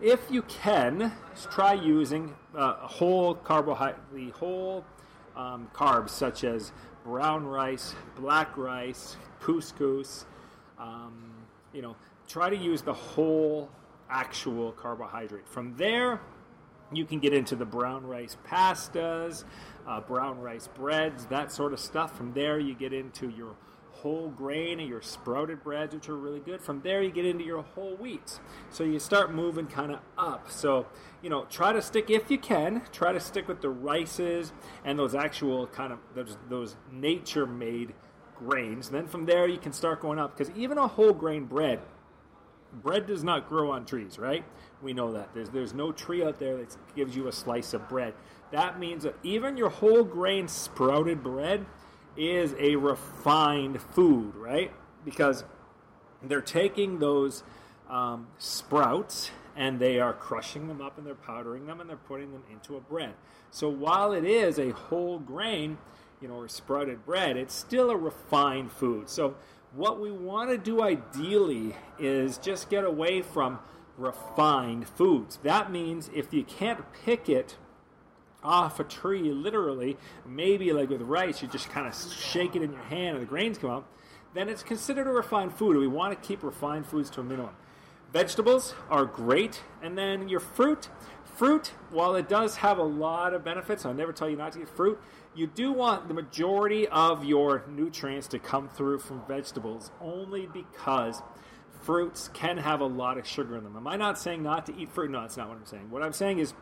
if 0.00 0.20
you 0.30 0.42
can, 0.42 1.12
try 1.50 1.74
using 1.74 2.34
uh, 2.54 2.74
whole 2.86 3.34
carbohydrate, 3.34 4.00
the 4.14 4.30
whole 4.30 4.84
um, 5.36 5.70
carbs 5.74 6.10
such 6.10 6.44
as 6.44 6.72
brown 7.04 7.46
rice, 7.46 7.94
black 8.16 8.56
rice, 8.56 9.16
couscous. 9.40 10.24
Um, 10.78 11.32
you 11.72 11.82
know, 11.82 11.96
try 12.28 12.50
to 12.50 12.56
use 12.56 12.82
the 12.82 12.94
whole 12.94 13.70
actual 14.08 14.72
carbohydrate. 14.72 15.46
From 15.46 15.76
there, 15.76 16.20
you 16.92 17.04
can 17.04 17.20
get 17.20 17.32
into 17.32 17.54
the 17.54 17.64
brown 17.64 18.04
rice 18.04 18.36
pastas, 18.48 19.44
uh, 19.86 20.00
brown 20.00 20.40
rice 20.40 20.68
breads, 20.68 21.26
that 21.26 21.52
sort 21.52 21.72
of 21.72 21.78
stuff. 21.78 22.16
From 22.16 22.32
there, 22.32 22.58
you 22.58 22.74
get 22.74 22.92
into 22.92 23.28
your 23.28 23.54
whole 24.02 24.28
grain 24.28 24.80
and 24.80 24.88
your 24.88 25.02
sprouted 25.02 25.62
breads, 25.62 25.94
which 25.94 26.08
are 26.08 26.16
really 26.16 26.40
good. 26.40 26.60
From 26.60 26.80
there, 26.82 27.02
you 27.02 27.10
get 27.10 27.26
into 27.26 27.44
your 27.44 27.62
whole 27.62 27.96
wheats. 27.96 28.40
So 28.70 28.84
you 28.84 28.98
start 28.98 29.32
moving 29.34 29.66
kind 29.66 29.92
of 29.92 30.00
up. 30.16 30.50
So, 30.50 30.86
you 31.22 31.30
know, 31.30 31.44
try 31.44 31.72
to 31.72 31.82
stick, 31.82 32.10
if 32.10 32.30
you 32.30 32.38
can, 32.38 32.82
try 32.92 33.12
to 33.12 33.20
stick 33.20 33.48
with 33.48 33.60
the 33.60 33.70
rices 33.70 34.52
and 34.84 34.98
those 34.98 35.14
actual 35.14 35.66
kind 35.66 35.92
of, 35.92 35.98
those, 36.14 36.36
those 36.48 36.76
nature 36.90 37.46
made 37.46 37.94
grains. 38.36 38.88
And 38.88 38.96
then 38.96 39.06
from 39.06 39.26
there, 39.26 39.46
you 39.46 39.58
can 39.58 39.72
start 39.72 40.00
going 40.00 40.18
up 40.18 40.36
because 40.36 40.54
even 40.56 40.78
a 40.78 40.88
whole 40.88 41.12
grain 41.12 41.44
bread, 41.44 41.80
bread 42.72 43.06
does 43.06 43.22
not 43.22 43.48
grow 43.48 43.70
on 43.70 43.84
trees, 43.84 44.18
right? 44.18 44.44
We 44.82 44.92
know 44.92 45.12
that. 45.12 45.34
There's, 45.34 45.50
there's 45.50 45.74
no 45.74 45.92
tree 45.92 46.24
out 46.24 46.38
there 46.38 46.56
that 46.56 46.76
gives 46.94 47.14
you 47.14 47.28
a 47.28 47.32
slice 47.32 47.74
of 47.74 47.88
bread. 47.88 48.14
That 48.50 48.80
means 48.80 49.04
that 49.04 49.16
even 49.22 49.56
your 49.56 49.68
whole 49.68 50.04
grain 50.04 50.48
sprouted 50.48 51.22
bread 51.22 51.66
is 52.16 52.54
a 52.58 52.76
refined 52.76 53.80
food, 53.80 54.34
right? 54.34 54.72
Because 55.04 55.44
they're 56.22 56.40
taking 56.40 56.98
those 56.98 57.42
um, 57.88 58.28
sprouts 58.38 59.30
and 59.56 59.78
they 59.78 59.98
are 60.00 60.12
crushing 60.12 60.68
them 60.68 60.80
up 60.80 60.96
and 60.96 61.06
they're 61.06 61.14
powdering 61.14 61.66
them 61.66 61.80
and 61.80 61.88
they're 61.88 61.96
putting 61.96 62.32
them 62.32 62.42
into 62.50 62.76
a 62.76 62.80
bread. 62.80 63.14
So 63.50 63.68
while 63.68 64.12
it 64.12 64.24
is 64.24 64.58
a 64.58 64.70
whole 64.70 65.18
grain, 65.18 65.78
you 66.20 66.28
know, 66.28 66.34
or 66.34 66.48
sprouted 66.48 67.04
bread, 67.04 67.36
it's 67.36 67.54
still 67.54 67.90
a 67.90 67.96
refined 67.96 68.72
food. 68.72 69.08
So 69.08 69.34
what 69.74 70.00
we 70.00 70.10
want 70.10 70.50
to 70.50 70.58
do 70.58 70.82
ideally 70.82 71.74
is 71.98 72.38
just 72.38 72.70
get 72.70 72.84
away 72.84 73.22
from 73.22 73.58
refined 73.96 74.88
foods. 74.88 75.38
That 75.42 75.70
means 75.70 76.10
if 76.14 76.32
you 76.32 76.44
can't 76.44 76.80
pick 77.04 77.28
it 77.28 77.56
off 78.42 78.80
a 78.80 78.84
tree, 78.84 79.32
literally, 79.32 79.96
maybe 80.26 80.72
like 80.72 80.90
with 80.90 81.02
rice, 81.02 81.42
you 81.42 81.48
just 81.48 81.68
kind 81.70 81.86
of 81.86 81.94
shake 81.94 82.56
it 82.56 82.62
in 82.62 82.72
your 82.72 82.82
hand 82.82 83.16
and 83.16 83.22
the 83.22 83.28
grains 83.28 83.58
come 83.58 83.70
out, 83.70 83.86
then 84.34 84.48
it's 84.48 84.62
considered 84.62 85.06
a 85.06 85.10
refined 85.10 85.54
food. 85.54 85.76
We 85.76 85.86
want 85.86 86.20
to 86.20 86.28
keep 86.28 86.42
refined 86.42 86.86
foods 86.86 87.10
to 87.10 87.20
a 87.20 87.24
minimum. 87.24 87.54
Vegetables 88.12 88.74
are 88.88 89.04
great, 89.04 89.62
and 89.82 89.96
then 89.96 90.28
your 90.28 90.40
fruit. 90.40 90.88
Fruit, 91.36 91.72
while 91.90 92.16
it 92.16 92.28
does 92.28 92.56
have 92.56 92.78
a 92.78 92.82
lot 92.82 93.32
of 93.32 93.44
benefits, 93.44 93.86
I'll 93.86 93.94
never 93.94 94.12
tell 94.12 94.28
you 94.28 94.36
not 94.36 94.52
to 94.52 94.62
eat 94.62 94.68
fruit, 94.68 95.00
you 95.34 95.46
do 95.46 95.72
want 95.72 96.08
the 96.08 96.14
majority 96.14 96.88
of 96.88 97.24
your 97.24 97.64
nutrients 97.68 98.26
to 98.28 98.38
come 98.38 98.68
through 98.68 98.98
from 98.98 99.22
vegetables 99.26 99.90
only 100.00 100.46
because 100.46 101.22
fruits 101.82 102.28
can 102.34 102.58
have 102.58 102.80
a 102.80 102.86
lot 102.86 103.16
of 103.16 103.26
sugar 103.26 103.56
in 103.56 103.64
them. 103.64 103.76
Am 103.76 103.86
I 103.86 103.96
not 103.96 104.18
saying 104.18 104.42
not 104.42 104.66
to 104.66 104.76
eat 104.76 104.90
fruit? 104.90 105.10
No, 105.10 105.20
that's 105.22 105.36
not 105.36 105.48
what 105.48 105.56
I'm 105.56 105.66
saying. 105.66 105.90
What 105.90 106.02
I'm 106.02 106.12
saying 106.12 106.40
is, 106.40 106.52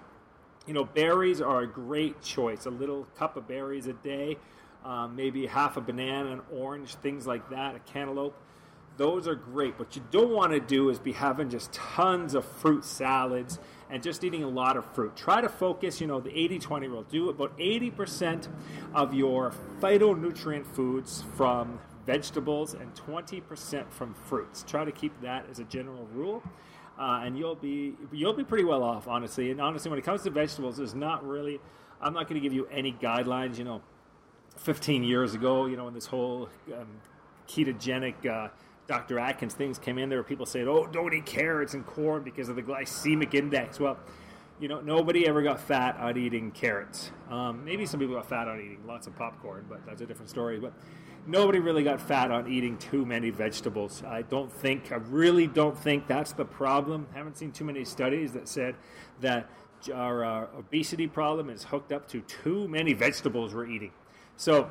you 0.68 0.75
know, 0.75 0.84
berries 0.84 1.40
are 1.40 1.62
a 1.62 1.66
great 1.66 2.20
choice. 2.22 2.66
A 2.66 2.70
little 2.70 3.06
cup 3.16 3.38
of 3.38 3.48
berries 3.48 3.87
a 3.87 3.94
day, 3.94 4.37
um, 4.84 5.16
maybe 5.16 5.46
half 5.46 5.78
a 5.78 5.80
banana, 5.80 6.30
an 6.30 6.42
orange, 6.52 6.94
things 6.96 7.26
like 7.26 7.48
that, 7.48 7.75
a 7.75 7.78
cantaloupe. 7.80 8.37
Those 8.98 9.26
are 9.26 9.34
great. 9.34 9.78
What 9.78 9.96
you 9.96 10.02
don't 10.10 10.30
want 10.30 10.52
to 10.52 10.60
do 10.60 10.90
is 10.90 10.98
be 10.98 11.12
having 11.12 11.48
just 11.48 11.72
tons 11.72 12.34
of 12.34 12.44
fruit 12.44 12.84
salads 12.84 13.58
and 13.88 14.02
just 14.02 14.22
eating 14.25 14.44
a 14.44 14.48
lot 14.48 14.76
of 14.76 14.84
fruit. 14.94 15.16
Try 15.16 15.40
to 15.40 15.48
focus, 15.48 16.00
you 16.00 16.06
know, 16.06 16.20
the 16.20 16.37
80 16.37 16.58
20 16.58 16.88
rule. 16.88 17.02
Do 17.04 17.30
about 17.30 17.56
80% 17.56 18.48
of 18.92 19.14
your 19.14 19.54
phytonutrient 19.80 20.66
foods 20.66 21.25
from 21.37 21.78
vegetables 22.04 22.75
and 22.75 22.94
20% 22.94 23.90
from 23.90 24.14
fruits. 24.14 24.64
Try 24.66 24.84
to 24.84 24.92
keep 24.92 25.18
that 25.22 25.46
as 25.50 25.60
a 25.60 25.64
general 25.64 26.06
rule. 26.12 26.42
Uh, 26.98 27.22
and 27.24 27.38
you'll 27.38 27.54
be 27.54 27.94
you'll 28.12 28.32
be 28.32 28.42
pretty 28.42 28.64
well 28.64 28.82
off, 28.82 29.06
honestly. 29.06 29.50
And 29.50 29.60
honestly, 29.60 29.88
when 29.88 29.98
it 29.98 30.04
comes 30.04 30.22
to 30.22 30.30
vegetables, 30.30 30.78
there's 30.78 30.94
not 30.94 31.26
really. 31.26 31.60
I'm 32.00 32.12
not 32.12 32.28
going 32.28 32.40
to 32.40 32.40
give 32.40 32.52
you 32.52 32.66
any 32.72 32.92
guidelines. 32.92 33.56
You 33.56 33.64
know, 33.64 33.82
15 34.56 35.04
years 35.04 35.34
ago, 35.34 35.66
you 35.66 35.76
know, 35.76 35.84
when 35.84 35.94
this 35.94 36.06
whole 36.06 36.48
um, 36.74 36.88
ketogenic 37.48 38.26
uh, 38.26 38.48
Dr. 38.88 39.18
Atkins 39.18 39.54
things 39.54 39.78
came 39.78 39.98
in, 39.98 40.08
there 40.08 40.18
were 40.18 40.24
people 40.24 40.46
saying, 40.46 40.66
"Oh, 40.66 40.86
don't 40.86 41.14
eat 41.14 41.24
carrots 41.24 41.74
and 41.74 41.86
corn 41.86 42.24
because 42.24 42.48
of 42.48 42.56
the 42.56 42.62
glycemic 42.62 43.34
index." 43.34 43.78
Well, 43.78 43.96
you 44.58 44.66
know, 44.66 44.80
nobody 44.80 45.26
ever 45.28 45.42
got 45.42 45.60
fat 45.60 45.96
on 45.98 46.16
eating 46.16 46.50
carrots. 46.50 47.12
Um, 47.30 47.64
maybe 47.64 47.86
some 47.86 48.00
people 48.00 48.16
got 48.16 48.28
fat 48.28 48.48
on 48.48 48.58
eating 48.58 48.80
lots 48.86 49.06
of 49.06 49.16
popcorn, 49.16 49.66
but 49.68 49.86
that's 49.86 50.00
a 50.00 50.06
different 50.06 50.30
story. 50.30 50.58
But 50.58 50.72
nobody 51.26 51.58
really 51.58 51.82
got 51.82 52.00
fat 52.00 52.30
on 52.30 52.50
eating 52.50 52.78
too 52.78 53.04
many 53.04 53.30
vegetables. 53.30 54.02
I 54.06 54.22
don't 54.22 54.52
think, 54.52 54.92
I 54.92 54.96
really 54.96 55.46
don't 55.46 55.78
think 55.78 56.06
that's 56.06 56.32
the 56.32 56.44
problem. 56.44 57.06
I 57.14 57.18
haven't 57.18 57.37
seen 57.37 57.52
too 57.52 57.64
many 57.64 57.84
studies 57.84 58.32
that 58.32 58.48
said 58.48 58.76
that 59.20 59.50
our 59.94 60.25
uh, 60.25 60.46
obesity 60.58 61.06
problem 61.06 61.50
is 61.50 61.64
hooked 61.64 61.92
up 61.92 62.08
to 62.08 62.20
too 62.22 62.68
many 62.68 62.92
vegetables 62.92 63.54
we're 63.54 63.66
eating. 63.66 63.92
So 64.37 64.70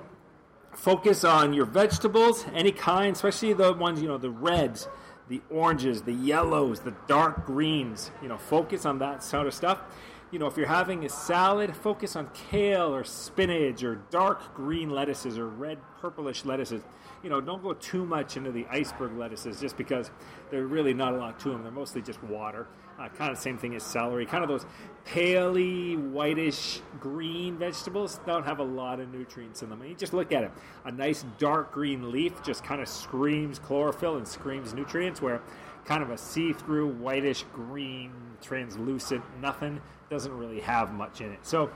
focus 0.73 1.23
on 1.23 1.53
your 1.53 1.65
vegetables, 1.65 2.45
any 2.53 2.71
kind, 2.71 3.15
especially 3.15 3.53
the 3.53 3.73
ones, 3.73 4.01
you 4.01 4.07
know, 4.07 4.17
the 4.17 4.29
reds, 4.29 4.87
the 5.29 5.41
oranges, 5.49 6.01
the 6.03 6.13
yellows, 6.13 6.79
the 6.81 6.93
dark 7.07 7.45
greens. 7.45 8.11
You 8.21 8.29
know, 8.29 8.37
focus 8.37 8.85
on 8.85 8.99
that 8.99 9.23
sort 9.23 9.47
of 9.47 9.53
stuff. 9.53 9.81
You 10.31 10.39
know, 10.39 10.47
if 10.47 10.57
you're 10.57 10.67
having 10.67 11.05
a 11.05 11.09
salad, 11.09 11.75
focus 11.75 12.15
on 12.15 12.29
kale 12.49 12.93
or 12.93 13.03
spinach 13.03 13.83
or 13.83 13.95
dark 14.09 14.53
green 14.53 14.89
lettuces 14.89 15.37
or 15.37 15.47
red 15.47 15.77
purplish 16.01 16.43
lettuces. 16.43 16.81
You 17.23 17.29
know, 17.29 17.39
don't 17.39 17.63
go 17.63 17.73
too 17.73 18.05
much 18.05 18.37
into 18.37 18.51
the 18.51 18.65
iceberg 18.69 19.17
lettuces 19.17 19.59
just 19.59 19.77
because 19.77 20.11
they're 20.51 20.67
really 20.67 20.93
not 20.93 21.13
a 21.13 21.17
lot 21.17 21.39
to 21.41 21.49
them. 21.49 21.63
They're 21.63 21.71
mostly 21.71 22.01
just 22.01 22.21
water. 22.23 22.67
Uh, 22.99 23.07
kind 23.09 23.31
of 23.31 23.37
the 23.37 23.41
same 23.41 23.57
thing 23.57 23.75
as 23.75 23.83
celery. 23.83 24.25
Kind 24.25 24.43
of 24.43 24.49
those 24.49 24.65
paley, 25.05 25.95
whitish, 25.95 26.81
green 26.99 27.57
vegetables 27.57 28.19
don't 28.25 28.43
have 28.43 28.59
a 28.59 28.63
lot 28.63 28.99
of 28.99 29.13
nutrients 29.13 29.61
in 29.61 29.69
them. 29.69 29.81
And 29.81 29.89
you 29.89 29.95
just 29.95 30.13
look 30.13 30.31
at 30.31 30.43
it. 30.43 30.51
A 30.85 30.91
nice 30.91 31.23
dark 31.37 31.71
green 31.71 32.11
leaf 32.11 32.43
just 32.43 32.63
kind 32.63 32.81
of 32.81 32.87
screams 32.87 33.59
chlorophyll 33.59 34.17
and 34.17 34.27
screams 34.27 34.73
nutrients, 34.73 35.21
where 35.21 35.41
kind 35.85 36.03
of 36.03 36.09
a 36.09 36.17
see-through, 36.17 36.89
whitish, 36.95 37.45
green, 37.53 38.11
translucent, 38.41 39.23
nothing 39.41 39.79
doesn't 40.09 40.35
really 40.35 40.59
have 40.61 40.93
much 40.93 41.21
in 41.21 41.31
it. 41.31 41.39
So, 41.45 41.69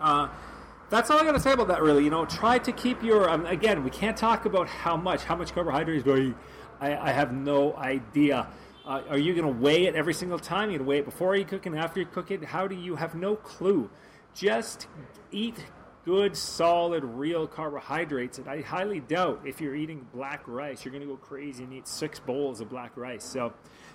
uh, 0.00 0.28
that's 0.88 1.08
all 1.10 1.18
I 1.18 1.24
got 1.24 1.32
to 1.32 1.40
say 1.40 1.52
about 1.52 1.68
that. 1.68 1.82
Really, 1.82 2.02
you 2.02 2.10
know, 2.10 2.24
try 2.24 2.58
to 2.58 2.72
keep 2.72 3.02
your. 3.02 3.30
Um, 3.30 3.46
again, 3.46 3.84
we 3.84 3.90
can't 3.90 4.16
talk 4.16 4.44
about 4.44 4.66
how 4.66 4.96
much, 4.96 5.22
how 5.22 5.36
much 5.36 5.52
carbohydrates 5.54 6.04
do 6.04 6.14
I 6.14 6.18
eat. 6.18 6.34
I, 6.80 7.10
I 7.10 7.12
have 7.12 7.32
no 7.32 7.76
idea. 7.76 8.48
Uh, 8.84 9.02
are 9.08 9.18
you 9.18 9.34
going 9.34 9.46
to 9.46 9.60
weigh 9.60 9.86
it 9.86 9.94
every 9.94 10.14
single 10.14 10.38
time? 10.38 10.70
You 10.70 10.78
going 10.78 10.86
to 10.86 10.88
weigh 10.88 10.98
it 10.98 11.04
before 11.04 11.36
you 11.36 11.44
cook 11.44 11.66
and 11.66 11.78
after 11.78 12.00
you 12.00 12.06
cook 12.06 12.30
it? 12.30 12.42
How 12.42 12.66
do 12.66 12.74
you 12.74 12.96
have 12.96 13.14
no 13.14 13.36
clue? 13.36 13.88
Just 14.34 14.88
eat 15.30 15.64
good, 16.04 16.36
solid, 16.36 17.04
real 17.04 17.46
carbohydrates. 17.46 18.38
And 18.38 18.48
I 18.48 18.62
highly 18.62 19.00
doubt 19.00 19.42
if 19.44 19.60
you're 19.60 19.74
eating 19.74 20.06
black 20.12 20.42
rice, 20.46 20.84
you're 20.84 20.92
going 20.92 21.06
to 21.06 21.08
go 21.08 21.16
crazy 21.16 21.64
and 21.64 21.72
eat 21.72 21.86
six 21.86 22.18
bowls 22.18 22.60
of 22.60 22.68
black 22.68 22.96
rice. 22.96 23.24
So 23.24 23.52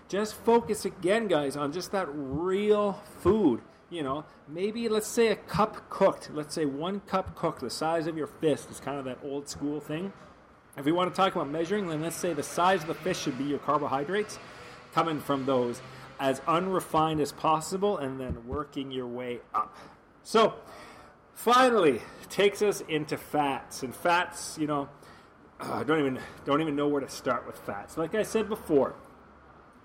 just 0.08 0.36
focus 0.36 0.86
again, 0.86 1.28
guys, 1.28 1.58
on 1.58 1.72
just 1.72 1.92
that 1.92 2.08
real 2.12 3.02
food. 3.22 3.62
You 3.90 4.04
know, 4.04 4.26
maybe 4.48 4.90
let's 4.90 5.08
say 5.08 5.28
a 5.28 5.36
cup 5.36 5.90
cooked. 5.90 6.32
Let's 6.34 6.54
say 6.54 6.66
one 6.66 7.02
cup 7.02 7.36
cooked, 7.36 7.62
the 7.62 7.70
size 7.70 8.08
of 8.08 8.18
your 8.18 8.28
fist 8.28 8.70
is 8.72 8.80
kind 8.80 8.98
of 8.98 9.06
that 9.06 9.20
old 9.24 9.48
school 9.48 9.80
thing. 9.80 10.12
If 10.78 10.86
we 10.86 10.92
want 10.92 11.14
to 11.14 11.16
talk 11.16 11.36
about 11.36 11.50
measuring, 11.50 11.88
then 11.88 12.02
let's 12.02 12.16
say 12.16 12.34
the 12.34 12.44
size 12.44 12.82
of 12.82 12.88
the 12.88 12.96
fish 12.96 13.22
should 13.22 13.38
be 13.38 13.46
your 13.46 13.60
carbohydrates 13.60 14.40
coming 14.94 15.20
from 15.20 15.46
those 15.46 15.82
as 16.20 16.42
unrefined 16.48 17.22
as 17.22 17.32
possible 17.32 17.98
and 17.98 18.20
then 18.20 18.48
working 18.48 18.92
your 18.92 19.08
way 19.08 19.40
up. 19.54 19.78
So, 20.24 20.56
finally, 21.36 22.02
takes 22.30 22.62
us 22.62 22.82
into 22.90 23.18
fats. 23.18 23.84
And 23.84 23.96
fats, 23.96 24.58
you 24.60 24.68
know, 24.68 24.90
I 25.60 25.84
don't 25.84 26.00
even 26.00 26.20
don't 26.46 26.62
even 26.62 26.76
know 26.76 26.88
where 26.88 27.02
to 27.02 27.10
start 27.10 27.46
with 27.46 27.58
fats. 27.60 27.98
Like 27.98 28.16
I 28.16 28.24
said 28.24 28.50
before, 28.50 28.96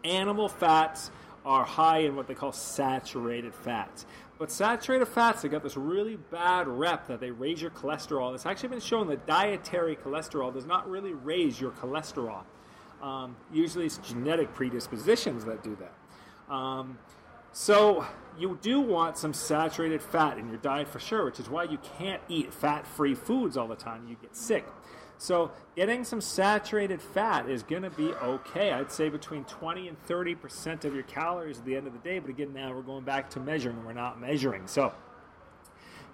animal 0.05 0.49
fats 0.49 1.11
are 1.45 1.65
high 1.65 1.99
in 1.99 2.17
what 2.17 2.27
they 2.27 2.35
call 2.35 2.53
saturated 2.53 3.55
fats. 3.55 4.07
But 4.39 4.51
saturated 4.51 5.07
fats 5.07 5.43
have 5.43 5.51
got 5.51 5.63
this 5.63 5.77
really 5.77 6.17
bad 6.17 6.67
rep 6.67 7.07
that 7.09 7.21
they 7.21 7.31
raise 7.31 7.61
your 7.61 7.71
cholesterol. 7.71 8.35
It's 8.35 8.47
actually 8.47 8.71
been 8.71 8.81
shown 8.81 9.07
that 9.09 9.27
dietary 9.27 9.97
cholesterol 9.97 10.53
does 10.53 10.67
not 10.67 10.89
really 10.89 11.13
raise 11.13 11.61
your 11.61 11.73
cholesterol. 11.73 12.43
Um, 13.03 13.37
usually, 13.53 13.87
it's 13.87 13.99
genetic 13.99 14.55
predispositions 14.55 15.45
that 15.45 15.63
do 15.63 15.77
that. 15.77 16.53
Um, 16.53 16.99
so, 17.53 18.07
you 18.39 18.59
do 18.63 18.81
want 18.81 19.19
some 19.19 19.33
saturated 19.33 20.03
fat 20.03 20.39
in 20.39 20.49
your 20.49 20.59
diet 20.59 20.89
for 20.89 20.99
sure, 20.99 21.25
which 21.25 21.41
is 21.41 21.49
why 21.49 21.65
you 21.65 21.79
can't 21.99 22.23
eat 22.29 22.53
fat 22.53 22.87
free 22.87 23.15
foods 23.15 23.57
all 23.57 23.69
the 23.69 23.77
time. 23.77 24.07
You 24.09 24.17
get 24.21 24.37
sick. 24.37 24.67
So, 25.19 25.51
getting 25.77 26.05
some 26.05 26.23
saturated 26.23 27.03
fat 27.03 27.51
is 27.51 27.63
going 27.63 27.83
to 27.83 27.91
be 27.91 28.15
okay. 28.15 28.73
I'd 28.73 28.91
say 28.91 29.11
between 29.11 29.45
20 29.45 29.89
and 29.89 30.07
30% 30.07 30.87
of 30.87 30.95
your 30.95 31.03
calories 31.03 31.59
at 31.59 31.67
the 31.67 31.77
end 31.77 31.87
of 31.87 31.93
the 31.93 31.99
day. 31.99 32.21
But 32.21 32.31
again, 32.31 32.55
now 32.55 32.73
we're 32.73 32.81
going 32.81 33.05
back 33.05 33.29
to 33.31 33.41
measuring 33.41 33.85
we're 33.85 33.93
not 33.93 34.19
measuring. 34.19 34.67
So, 34.67 34.95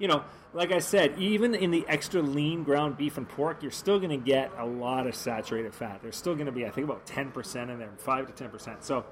you 0.00 0.08
know, 0.08 0.24
like 0.52 0.72
I 0.72 0.80
said, 0.80 1.18
even 1.18 1.54
in 1.54 1.70
the 1.70 1.84
extra 1.86 2.20
lean 2.20 2.64
ground 2.64 2.96
beef 2.96 3.16
and 3.16 3.28
pork, 3.28 3.62
you're 3.62 3.70
still 3.70 3.98
going 3.98 4.10
to 4.10 4.16
get 4.16 4.50
a 4.58 4.66
lot 4.66 5.06
of 5.06 5.14
saturated 5.14 5.72
fat. 5.72 6.00
There's 6.02 6.16
still 6.16 6.34
going 6.34 6.46
to 6.46 6.52
be, 6.52 6.66
I 6.66 6.70
think, 6.70 6.86
about 6.88 7.06
10% 7.06 7.70
in 7.70 7.78
there, 7.78 7.90
5 7.98 8.34
to 8.34 8.44
10%. 8.44 8.82
So 8.82 9.04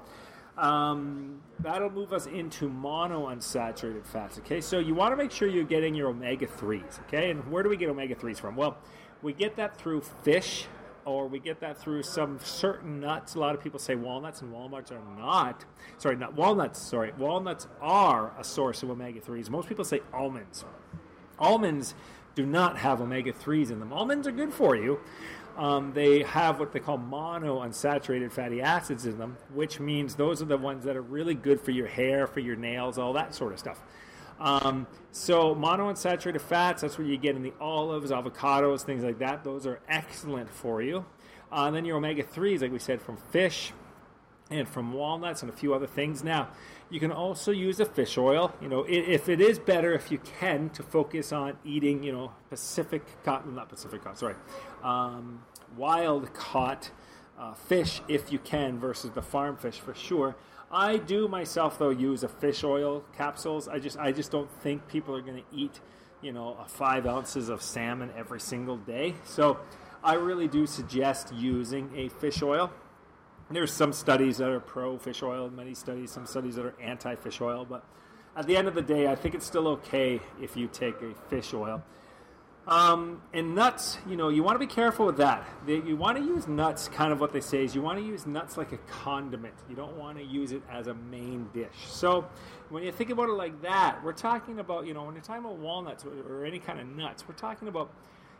um, 0.57 1.41
that'll 1.59 1.89
move 1.89 2.13
us 2.13 2.27
into 2.27 2.69
monounsaturated 2.69 4.05
fats. 4.05 4.37
Okay, 4.39 4.61
so 4.61 4.79
you 4.79 4.95
want 4.95 5.11
to 5.11 5.17
make 5.17 5.31
sure 5.31 5.47
you're 5.47 5.63
getting 5.63 5.95
your 5.95 6.09
omega 6.09 6.47
3s. 6.47 7.01
Okay, 7.01 7.31
and 7.31 7.49
where 7.51 7.63
do 7.63 7.69
we 7.69 7.77
get 7.77 7.89
omega 7.89 8.15
3s 8.15 8.39
from? 8.39 8.55
Well, 8.55 8.77
we 9.21 9.33
get 9.33 9.55
that 9.57 9.77
through 9.77 10.01
fish, 10.23 10.67
or 11.03 11.27
we 11.27 11.39
get 11.39 11.59
that 11.59 11.77
through 11.77 12.03
some 12.03 12.39
certain 12.39 12.99
nuts. 12.99 13.35
A 13.35 13.39
lot 13.39 13.55
of 13.55 13.61
people 13.61 13.79
say 13.79 13.95
walnuts, 13.95 14.41
and 14.41 14.51
walnuts 14.51 14.91
are 14.91 15.01
not. 15.17 15.65
Sorry, 15.97 16.15
not 16.15 16.33
walnuts. 16.35 16.81
Sorry, 16.81 17.11
walnuts 17.17 17.67
are 17.81 18.33
a 18.39 18.43
source 18.43 18.81
of 18.83 18.89
omega 18.89 19.19
threes. 19.19 19.49
Most 19.49 19.67
people 19.67 19.85
say 19.85 20.01
almonds. 20.13 20.63
Almonds 21.37 21.95
do 22.35 22.45
not 22.45 22.77
have 22.77 23.01
omega 23.01 23.33
threes 23.33 23.71
in 23.71 23.79
them. 23.79 23.91
Almonds 23.91 24.27
are 24.27 24.31
good 24.31 24.53
for 24.53 24.75
you. 24.75 24.99
Um, 25.57 25.93
they 25.93 26.23
have 26.23 26.59
what 26.59 26.73
they 26.73 26.81
call 26.81 26.99
monounsaturated 26.99 28.31
fatty 28.31 28.61
acids 28.61 29.05
in 29.05 29.17
them, 29.17 29.37
which 29.53 29.79
means 29.79 30.15
those 30.15 30.41
are 30.41 30.45
the 30.45 30.57
ones 30.57 30.83
that 30.83 30.97
are 30.97 31.01
really 31.01 31.33
good 31.33 31.61
for 31.61 31.71
your 31.71 31.87
hair, 31.87 32.27
for 32.27 32.41
your 32.41 32.57
nails, 32.57 32.97
all 32.97 33.13
that 33.13 33.33
sort 33.33 33.53
of 33.53 33.59
stuff. 33.59 33.81
Um, 34.37 34.85
so 35.13 35.55
monounsaturated 35.55 36.41
fats, 36.41 36.81
that's 36.81 36.97
what 36.97 37.07
you 37.07 37.17
get 37.17 37.37
in 37.37 37.41
the 37.41 37.53
olives, 37.61 38.11
avocados, 38.11 38.81
things 38.81 39.03
like 39.03 39.19
that. 39.19 39.45
Those 39.45 39.65
are 39.65 39.79
excellent 39.87 40.53
for 40.53 40.81
you. 40.81 41.05
Uh, 41.51 41.67
and 41.67 41.75
then 41.75 41.85
your 41.85 41.97
omega 41.97 42.23
3s, 42.23 42.61
like 42.61 42.71
we 42.73 42.79
said, 42.79 43.01
from 43.01 43.15
fish 43.15 43.71
and 44.49 44.67
from 44.67 44.91
walnuts 44.91 45.41
and 45.41 45.49
a 45.49 45.55
few 45.55 45.73
other 45.73 45.87
things. 45.87 46.21
Now, 46.21 46.49
you 46.89 46.99
can 46.99 47.11
also 47.11 47.51
use 47.51 47.79
a 47.79 47.85
fish 47.85 48.17
oil. 48.17 48.53
You 48.61 48.69
know, 48.69 48.85
if 48.87 49.29
it 49.29 49.41
is 49.41 49.59
better, 49.59 49.93
if 49.93 50.11
you 50.11 50.19
can, 50.39 50.69
to 50.71 50.83
focus 50.83 51.31
on 51.31 51.57
eating, 51.63 52.03
you 52.03 52.11
know, 52.11 52.31
Pacific 52.49 53.03
caught, 53.23 53.51
not 53.51 53.69
Pacific 53.69 54.03
caught, 54.03 54.17
sorry, 54.17 54.35
um, 54.83 55.43
wild 55.77 56.33
caught 56.33 56.91
uh, 57.39 57.53
fish 57.53 58.01
if 58.07 58.31
you 58.31 58.39
can 58.39 58.79
versus 58.79 59.11
the 59.11 59.21
farm 59.21 59.57
fish 59.57 59.79
for 59.79 59.93
sure. 59.93 60.35
I 60.71 60.97
do 60.97 61.27
myself 61.27 61.77
though 61.77 61.89
use 61.89 62.23
a 62.23 62.27
fish 62.27 62.63
oil 62.63 63.03
capsules. 63.15 63.67
I 63.67 63.79
just 63.79 63.97
I 63.97 64.11
just 64.11 64.31
don't 64.31 64.51
think 64.61 64.87
people 64.87 65.15
are 65.15 65.21
going 65.21 65.37
to 65.37 65.55
eat 65.55 65.79
you 66.21 66.33
know 66.33 66.57
five 66.67 67.05
ounces 67.05 67.49
of 67.49 67.61
salmon 67.61 68.11
every 68.17 68.39
single 68.39 68.77
day. 68.77 69.15
So 69.25 69.59
I 70.03 70.15
really 70.15 70.47
do 70.47 70.65
suggest 70.65 71.33
using 71.33 71.91
a 71.95 72.09
fish 72.09 72.41
oil. 72.41 72.71
There's 73.49 73.71
some 73.71 73.93
studies 73.93 74.37
that 74.37 74.49
are 74.49 74.59
pro 74.59 74.97
fish 74.97 75.21
oil, 75.21 75.49
many 75.49 75.75
studies, 75.75 76.11
some 76.11 76.25
studies 76.25 76.55
that 76.55 76.65
are 76.65 76.75
anti 76.81 77.15
fish 77.15 77.41
oil, 77.41 77.65
but 77.65 77.83
at 78.35 78.47
the 78.47 78.57
end 78.57 78.67
of 78.67 78.75
the 78.75 78.81
day, 78.81 79.07
I 79.07 79.15
think 79.15 79.35
it's 79.35 79.45
still 79.45 79.67
okay 79.67 80.19
if 80.41 80.57
you 80.57 80.67
take 80.67 81.01
a 81.01 81.13
fish 81.29 81.53
oil. 81.53 81.83
Um, 82.67 83.21
and 83.31 83.53
nuts, 83.53 83.99
you 84.07 84.17
know, 84.17 84.29
you 84.29 84.41
want 84.41 84.55
to 84.55 84.59
be 84.59 84.71
careful 84.71 85.05
with 85.05 85.17
that. 85.17 85.47
you 85.67 85.95
want 85.95 86.17
to 86.17 86.23
use 86.23 86.47
nuts, 86.47 86.87
kind 86.87 87.11
of 87.11 87.19
what 87.19 87.31
they 87.31 87.39
say 87.39 87.63
is 87.63 87.75
you 87.75 87.81
want 87.83 87.99
to 87.99 88.03
use 88.05 88.25
nuts 88.25 88.57
like 88.57 88.71
a 88.71 88.77
condiment. 88.89 89.53
You 89.69 89.75
don't 89.75 89.95
want 89.97 90.17
to 90.17 90.23
use 90.23 90.51
it 90.51 90.63
as 90.69 90.87
a 90.87 90.95
main 90.95 91.47
dish. 91.53 91.67
So 91.85 92.27
when 92.69 92.81
you 92.81 92.91
think 92.91 93.11
about 93.11 93.29
it 93.29 93.33
like 93.33 93.61
that, 93.61 94.03
we're 94.03 94.13
talking 94.13 94.59
about, 94.59 94.87
you 94.87 94.95
know, 94.95 95.03
when 95.03 95.13
you're 95.13 95.23
talking 95.23 95.45
about 95.45 95.57
walnuts 95.57 96.05
or, 96.05 96.39
or 96.39 96.43
any 96.45 96.57
kind 96.57 96.79
of 96.79 96.87
nuts, 96.87 97.27
we're 97.27 97.35
talking 97.35 97.67
about, 97.67 97.91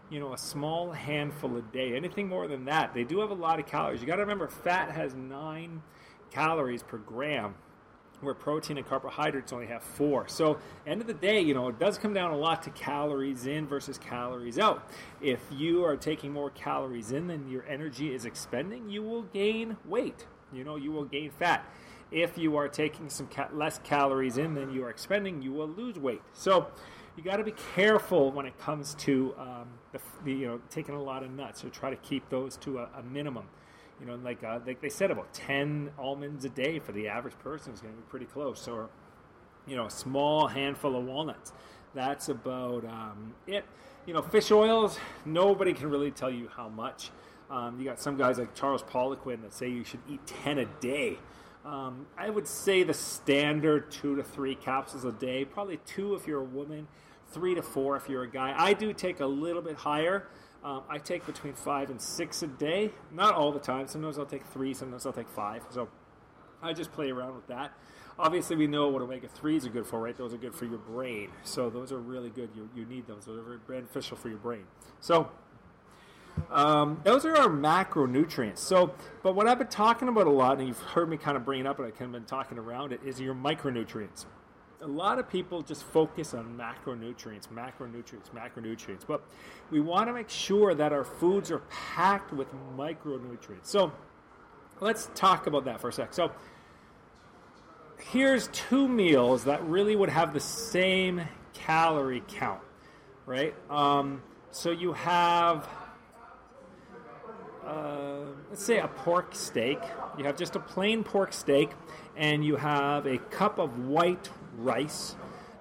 you 0.09 0.19
know, 0.19 0.33
a 0.33 0.37
small 0.37 0.91
handful 0.91 1.57
a 1.57 1.61
day. 1.61 1.95
Anything 1.95 2.27
more 2.27 2.47
than 2.47 2.65
that, 2.65 2.93
they 2.93 3.03
do 3.03 3.19
have 3.19 3.31
a 3.31 3.35
lot 3.35 3.59
of 3.59 3.65
calories. 3.65 4.01
You 4.01 4.07
got 4.07 4.17
to 4.17 4.21
remember, 4.21 4.47
fat 4.47 4.91
has 4.91 5.15
nine 5.15 5.81
calories 6.31 6.83
per 6.83 6.97
gram 6.97 7.55
where 8.21 8.33
protein 8.33 8.77
and 8.77 8.87
carbohydrates 8.87 9.51
only 9.51 9.67
have 9.67 9.83
four. 9.83 10.27
So, 10.27 10.57
end 10.87 11.01
of 11.01 11.07
the 11.07 11.13
day, 11.13 11.41
you 11.41 11.53
know, 11.53 11.67
it 11.67 11.79
does 11.79 11.97
come 11.97 12.13
down 12.13 12.31
a 12.31 12.37
lot 12.37 12.63
to 12.63 12.69
calories 12.71 13.45
in 13.45 13.67
versus 13.67 13.97
calories 13.97 14.57
out. 14.57 14.89
If 15.21 15.41
you 15.51 15.83
are 15.83 15.97
taking 15.97 16.31
more 16.31 16.49
calories 16.49 17.11
in 17.11 17.27
than 17.27 17.49
your 17.49 17.65
energy 17.65 18.13
is 18.13 18.25
expending, 18.25 18.89
you 18.89 19.03
will 19.03 19.23
gain 19.23 19.77
weight. 19.85 20.25
You 20.53 20.63
know, 20.63 20.75
you 20.75 20.91
will 20.91 21.05
gain 21.05 21.31
fat. 21.31 21.69
If 22.11 22.37
you 22.37 22.55
are 22.55 22.67
taking 22.67 23.09
some 23.09 23.27
ca- 23.27 23.49
less 23.51 23.79
calories 23.79 24.37
in 24.37 24.53
than 24.53 24.71
you 24.71 24.85
are 24.85 24.89
expending, 24.89 25.41
you 25.41 25.51
will 25.51 25.67
lose 25.67 25.97
weight. 25.97 26.21
So, 26.33 26.67
you 27.15 27.23
got 27.23 27.37
to 27.37 27.43
be 27.43 27.53
careful 27.75 28.31
when 28.31 28.45
it 28.45 28.57
comes 28.59 28.93
to 28.95 29.33
um, 29.37 29.67
the, 29.91 29.99
the, 30.23 30.33
you 30.33 30.47
know 30.47 30.61
taking 30.69 30.95
a 30.95 31.01
lot 31.01 31.23
of 31.23 31.31
nuts. 31.31 31.61
So 31.61 31.69
try 31.69 31.89
to 31.89 31.95
keep 31.97 32.29
those 32.29 32.57
to 32.57 32.79
a, 32.79 32.89
a 32.97 33.03
minimum 33.03 33.47
you 33.99 34.05
know, 34.05 34.15
like 34.15 34.43
uh, 34.43 34.59
like 34.65 34.81
they 34.81 34.89
said, 34.89 35.11
about 35.11 35.33
ten 35.33 35.91
almonds 35.97 36.43
a 36.45 36.49
day 36.49 36.79
for 36.79 36.91
the 36.91 37.07
average 37.07 37.37
person 37.39 37.73
is 37.73 37.81
going 37.81 37.93
to 37.93 38.01
be 38.01 38.07
pretty 38.09 38.25
close. 38.25 38.67
Or, 38.67 38.89
you 39.65 39.75
know, 39.75 39.85
a 39.85 39.91
small 39.91 40.47
handful 40.47 40.95
of 40.95 41.05
walnuts. 41.05 41.53
That's 41.93 42.29
about 42.29 42.83
um, 42.85 43.33
it. 43.47 43.65
You 44.05 44.13
know, 44.13 44.21
fish 44.21 44.51
oils. 44.51 44.99
Nobody 45.25 45.73
can 45.73 45.89
really 45.89 46.11
tell 46.11 46.29
you 46.29 46.49
how 46.55 46.69
much. 46.69 47.11
Um, 47.49 47.79
you 47.79 47.85
got 47.85 47.99
some 47.99 48.17
guys 48.17 48.37
like 48.37 48.53
Charles 48.53 48.83
Poliquin 48.83 49.41
that 49.43 49.53
say 49.53 49.69
you 49.69 49.83
should 49.83 50.01
eat 50.09 50.25
ten 50.27 50.57
a 50.57 50.65
day. 50.65 51.17
Um, 51.65 52.05
I 52.15 52.29
would 52.29 52.47
say 52.47 52.83
the 52.83 52.93
standard 52.93 53.89
two 53.89 54.15
to 54.15 54.23
three 54.23 54.53
capsules 54.53 55.03
a 55.03 55.11
day. 55.11 55.45
Probably 55.45 55.77
two 55.85 56.13
if 56.13 56.27
you're 56.27 56.41
a 56.41 56.45
woman, 56.45 56.87
three 57.31 57.55
to 57.55 57.63
four 57.63 57.97
if 57.97 58.07
you're 58.07 58.23
a 58.23 58.29
guy. 58.29 58.53
I 58.55 58.73
do 58.73 58.93
take 58.93 59.19
a 59.19 59.25
little 59.25 59.63
bit 59.63 59.75
higher. 59.75 60.27
Um, 60.63 60.83
I 60.89 60.99
take 60.99 61.25
between 61.25 61.53
five 61.53 61.89
and 61.89 61.99
six 61.99 62.43
a 62.43 62.47
day. 62.47 62.91
Not 63.11 63.33
all 63.33 63.51
the 63.51 63.59
time. 63.59 63.87
Sometimes 63.87 64.19
I'll 64.19 64.25
take 64.27 64.45
three. 64.45 64.75
Sometimes 64.75 65.05
I'll 65.05 65.13
take 65.13 65.29
five. 65.29 65.63
So 65.71 65.89
I 66.61 66.73
just 66.73 66.91
play 66.91 67.09
around 67.09 67.35
with 67.35 67.47
that. 67.47 67.73
Obviously, 68.17 68.55
we 68.55 68.67
know 68.67 68.87
what 68.87 69.01
omega 69.01 69.27
3s 69.27 69.65
are 69.65 69.69
good 69.69 69.85
for, 69.85 69.99
right? 69.99 70.17
Those 70.17 70.33
are 70.33 70.37
good 70.37 70.55
for 70.55 70.63
your 70.63 70.77
brain. 70.77 71.29
So, 71.43 71.69
those 71.69 71.91
are 71.91 71.97
really 71.97 72.29
good. 72.29 72.49
You, 72.55 72.69
you 72.73 72.85
need 72.85 73.07
those. 73.07 73.25
Those 73.25 73.39
are 73.39 73.43
very 73.43 73.59
beneficial 73.67 74.15
for 74.15 74.29
your 74.29 74.37
brain. 74.37 74.63
So, 75.01 75.29
um, 76.49 77.01
those 77.03 77.25
are 77.25 77.35
our 77.35 77.49
macronutrients. 77.49 78.59
So, 78.59 78.93
but 79.23 79.35
what 79.35 79.47
I've 79.47 79.57
been 79.57 79.67
talking 79.67 80.07
about 80.07 80.27
a 80.27 80.31
lot, 80.31 80.59
and 80.59 80.67
you've 80.67 80.79
heard 80.79 81.09
me 81.09 81.17
kind 81.17 81.37
of 81.37 81.45
bring 81.45 81.61
it 81.61 81.67
up, 81.67 81.79
and 81.79 81.87
I 81.87 81.91
kind 81.91 82.03
of 82.03 82.11
been 82.11 82.25
talking 82.25 82.57
around 82.57 82.91
it, 82.91 83.01
is 83.05 83.19
your 83.19 83.35
micronutrients. 83.35 84.25
A 84.81 84.87
lot 84.87 85.19
of 85.19 85.29
people 85.29 85.61
just 85.61 85.83
focus 85.83 86.33
on 86.33 86.57
macronutrients, 86.57 87.47
macronutrients, 87.47 88.29
macronutrients, 88.35 89.07
but 89.07 89.23
we 89.71 89.79
want 89.79 90.07
to 90.07 90.13
make 90.13 90.29
sure 90.29 90.75
that 90.75 90.93
our 90.93 91.03
foods 91.03 91.49
are 91.49 91.59
packed 91.69 92.33
with 92.33 92.47
micronutrients. 92.77 93.65
So, 93.65 93.91
let's 94.81 95.09
talk 95.15 95.47
about 95.47 95.65
that 95.65 95.79
for 95.79 95.89
a 95.89 95.93
sec. 95.93 96.13
So, 96.13 96.31
here's 98.11 98.47
two 98.49 98.87
meals 98.87 99.45
that 99.45 99.63
really 99.63 99.95
would 99.95 100.09
have 100.09 100.33
the 100.33 100.39
same 100.39 101.21
calorie 101.53 102.23
count, 102.27 102.61
right? 103.25 103.55
Um, 103.69 104.21
so 104.51 104.71
you 104.71 104.93
have, 104.93 105.67
uh, 107.65 108.25
let's 108.49 108.63
say, 108.63 108.79
a 108.79 108.87
pork 108.87 109.33
steak. 109.35 109.79
You 110.17 110.25
have 110.25 110.37
just 110.37 110.55
a 110.55 110.59
plain 110.59 111.03
pork 111.03 111.33
steak, 111.33 111.71
and 112.15 112.45
you 112.45 112.55
have 112.55 113.05
a 113.05 113.17
cup 113.17 113.59
of 113.59 113.87
white 113.87 114.29
rice, 114.57 115.15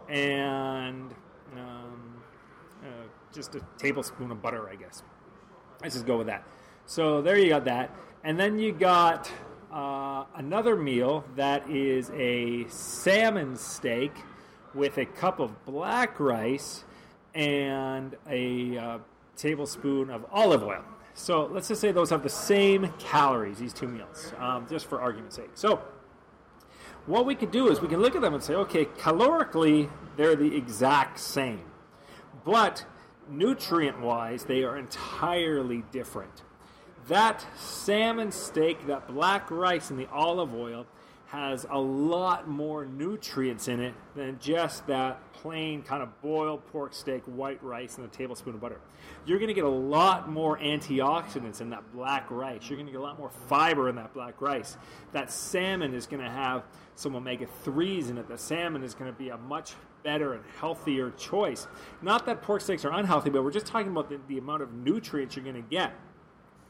and 0.09 1.15
um, 1.57 2.23
uh, 2.83 2.89
just 3.33 3.55
a 3.55 3.61
tablespoon 3.79 4.31
of 4.31 4.43
butter, 4.43 4.69
I 4.69 4.77
guess. 4.77 5.03
Let's 5.83 5.95
just 5.95 6.07
go 6.07 6.19
with 6.19 6.27
that. 6.27 6.47
So 6.87 7.23
there 7.23 7.39
you 7.39 7.49
got 7.49 7.65
that, 7.65 7.91
and 8.23 8.39
then 8.39 8.59
you 8.59 8.73
got 8.73 9.31
uh, 9.73 10.25
another 10.37 10.77
meal 10.77 11.25
that 11.37 11.69
is 11.69 12.11
a 12.15 12.67
salmon 12.69 13.57
steak 13.57 14.13
with 14.75 14.99
a 14.99 15.07
cup 15.07 15.41
of 15.41 15.65
black 15.65 16.21
rice 16.21 16.85
and 17.35 18.15
a 18.29 18.77
uh, 18.77 18.99
tablespoon 19.37 20.11
of 20.11 20.27
olive 20.31 20.63
oil. 20.63 20.85
So 21.15 21.47
let's 21.47 21.69
just 21.69 21.81
say 21.81 21.93
those 21.93 22.11
have 22.11 22.25
the 22.25 22.29
same 22.29 22.93
calories, 22.99 23.59
these 23.59 23.73
two 23.73 23.87
meals, 23.87 24.33
um, 24.39 24.67
just 24.69 24.87
for 24.87 25.01
argument's 25.01 25.37
sake. 25.37 25.51
So 25.55 25.81
what 27.07 27.25
we 27.25 27.35
could 27.37 27.53
do 27.53 27.71
is 27.71 27.81
we 27.81 27.89
can 27.89 28.01
look 28.01 28.17
at 28.17 28.23
them 28.23 28.35
and 28.35 28.43
say, 28.43 28.55
okay, 28.55 28.85
calorically, 28.85 29.89
they're 30.17 30.37
the 30.37 30.57
exact 30.57 31.21
same. 31.21 31.65
But 32.45 32.85
nutrient 33.29 34.01
wise, 34.01 34.45
they 34.45 34.65
are 34.65 34.77
entirely 34.77 35.85
different. 35.93 36.43
That 37.09 37.47
salmon 37.57 38.33
steak, 38.33 38.87
that 38.89 39.07
black 39.07 39.51
rice, 39.51 39.91
and 39.91 39.99
the 39.99 40.09
olive 40.11 40.53
oil 40.53 40.87
has 41.27 41.67
a 41.71 41.79
lot 41.79 42.49
more 42.49 42.85
nutrients 42.85 43.69
in 43.69 43.81
it 43.81 43.95
than 44.15 44.39
just 44.39 44.87
that 44.87 45.21
plain 45.33 45.83
kind 45.83 46.03
of 46.03 46.21
boiled 46.23 46.65
pork 46.67 46.95
steak, 46.95 47.23
white 47.25 47.63
rice, 47.63 47.97
and 47.97 48.05
a 48.05 48.09
tablespoon 48.09 48.55
of 48.55 48.61
butter. 48.61 48.81
You're 49.27 49.39
going 49.39 49.49
to 49.49 49.55
get 49.55 49.65
a 49.65 49.69
lot 49.69 50.29
more 50.29 50.59
antioxidants 50.59 51.61
in 51.61 51.71
that 51.71 51.83
black 51.93 52.31
rice. 52.31 52.69
You're 52.69 52.77
going 52.77 52.87
to 52.87 52.93
get 52.93 53.01
a 53.01 53.05
lot 53.05 53.19
more 53.19 53.31
fiber 53.49 53.89
in 53.89 53.97
that 53.97 54.13
black 54.15 54.41
rice. 54.41 54.77
That 55.13 55.31
salmon 55.31 55.95
is 55.95 56.07
going 56.07 56.23
to 56.23 56.31
have 56.31 56.63
some 56.95 57.17
omega 57.17 57.47
3s 57.65 58.11
in 58.11 58.19
it. 58.19 58.29
The 58.29 58.39
salmon 58.39 58.85
is 58.85 58.95
going 58.95 59.13
to 59.13 59.19
be 59.19 59.31
a 59.31 59.39
much 59.39 59.75
better 60.03 60.35
and 60.35 60.45
healthier 60.61 61.11
choice. 61.13 61.67
Not 62.03 62.27
that 62.27 62.43
pork 62.43 62.61
steaks 62.61 62.85
are 62.85 62.93
unhealthy, 62.93 63.31
but 63.31 63.43
we're 63.43 63.51
just 63.51 63.67
talking 63.67 63.91
about 63.91 64.09
the, 64.09 64.21
the 64.29 64.39
amount 64.39 64.63
of 64.63 64.73
nutrients 64.73 65.35
you're 65.35 65.45
going 65.45 65.57
to 65.57 65.69
get 65.69 65.95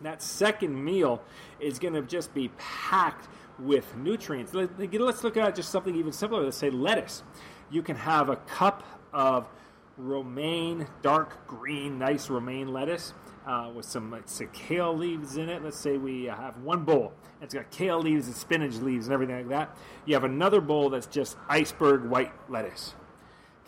that 0.02 0.22
second 0.22 0.82
meal 0.82 1.22
is 1.60 1.78
going 1.78 1.94
to 1.94 2.02
just 2.02 2.32
be 2.34 2.50
packed 2.58 3.28
with 3.58 3.96
nutrients. 3.96 4.52
Let's 4.54 5.24
look 5.24 5.36
at 5.36 5.54
just 5.54 5.70
something 5.70 5.94
even 5.94 6.12
simpler. 6.12 6.42
Let's 6.42 6.56
say 6.56 6.70
lettuce. 6.70 7.22
You 7.70 7.82
can 7.82 7.96
have 7.96 8.28
a 8.28 8.36
cup 8.36 8.82
of 9.12 9.48
romaine, 9.96 10.86
dark 11.02 11.46
green, 11.46 11.98
nice 11.98 12.28
romaine 12.28 12.72
lettuce 12.72 13.14
uh, 13.46 13.70
with 13.74 13.84
some 13.84 14.10
like 14.10 14.22
say, 14.26 14.48
kale 14.52 14.96
leaves 14.96 15.36
in 15.36 15.48
it. 15.48 15.62
Let's 15.62 15.78
say 15.78 15.96
we 15.96 16.24
have 16.24 16.56
one 16.58 16.84
bowl. 16.84 17.12
It's 17.40 17.54
got 17.54 17.70
kale 17.70 18.00
leaves 18.00 18.26
and 18.26 18.34
spinach 18.36 18.76
leaves 18.76 19.06
and 19.06 19.14
everything 19.14 19.36
like 19.36 19.48
that. 19.48 19.76
You 20.06 20.14
have 20.14 20.24
another 20.24 20.60
bowl 20.60 20.90
that's 20.90 21.06
just 21.06 21.36
iceberg 21.48 22.04
white 22.04 22.32
lettuce. 22.48 22.94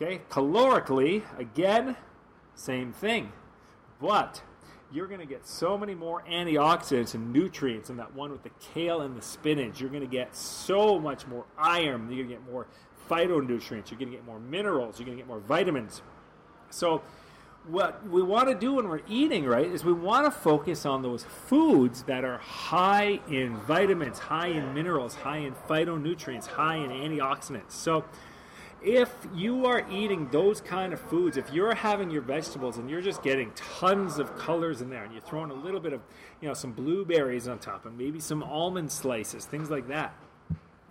Okay, 0.01 0.22
calorically, 0.31 1.22
again, 1.38 1.96
same 2.55 2.92
thing. 2.92 3.33
But 4.01 4.42
you're 4.92 5.07
going 5.07 5.20
to 5.20 5.27
get 5.27 5.46
so 5.46 5.77
many 5.77 5.94
more 5.94 6.22
antioxidants 6.31 7.14
and 7.14 7.33
nutrients 7.33 7.90
in 7.90 7.96
that 7.96 8.14
one 8.14 8.31
with 8.31 8.42
the 8.42 8.51
kale 8.72 9.01
and 9.01 9.16
the 9.16 9.22
spinach. 9.22 9.81
You're 9.81 9.90
going 9.90 10.03
to 10.03 10.07
get 10.07 10.37
so 10.37 10.99
much 10.99 11.27
more 11.27 11.44
iron. 11.59 12.09
You're 12.11 12.25
going 12.25 12.29
to 12.29 12.35
get 12.35 12.53
more 12.53 12.66
phytonutrients. 13.11 13.90
You're 13.90 13.99
going 13.99 14.11
to 14.11 14.16
get 14.16 14.25
more 14.25 14.38
minerals. 14.38 14.99
You're 14.99 15.07
going 15.07 15.18
to 15.18 15.22
get 15.22 15.29
more 15.29 15.40
vitamins. 15.40 16.03
So, 16.70 17.03
what 17.66 18.09
we 18.09 18.22
want 18.22 18.49
to 18.49 18.55
do 18.55 18.75
when 18.75 18.88
we're 18.88 19.01
eating, 19.09 19.44
right, 19.44 19.66
is 19.66 19.85
we 19.85 19.92
want 19.92 20.25
to 20.27 20.31
focus 20.31 20.87
on 20.87 21.03
those 21.03 21.25
foods 21.25 22.05
that 22.05 22.25
are 22.25 22.38
high 22.38 23.18
in 23.29 23.57
vitamins, 23.57 24.20
high 24.20 24.49
in 24.49 24.72
minerals, 24.72 25.16
high 25.16 25.38
in 25.38 25.55
phytonutrients, 25.68 26.46
high 26.46 26.77
in 26.77 26.90
antioxidants. 26.90 27.72
So, 27.72 28.05
if 28.87 29.12
you 29.35 29.66
are 29.66 29.85
eating 29.90 30.29
those 30.31 30.61
kind 30.61 30.92
of 30.92 31.01
foods, 31.01 31.37
if 31.37 31.53
you're 31.53 31.75
having 31.75 32.09
your 32.09 32.22
vegetables 32.22 32.79
and 32.79 32.88
you're 32.88 33.03
just 33.03 33.20
getting 33.20 33.51
tons 33.57 34.20
of 34.20 34.38
colors 34.38 34.81
in 34.81 34.88
there 34.88 35.03
and 35.03 35.12
you're 35.12 35.22
throwing 35.22 35.51
a 35.51 35.55
little 35.55 35.81
bit 35.81 35.92
of, 35.92 36.01
you 36.40 36.46
know, 36.46 36.55
some 36.55 36.70
blueberries 36.70 37.49
on 37.49 37.59
top 37.59 37.85
and 37.85 37.99
maybe 37.99 38.20
some 38.20 38.44
almond 38.44 38.92
slices, 38.92 39.44
things 39.44 39.70
like 39.70 39.88
that, 39.88 40.14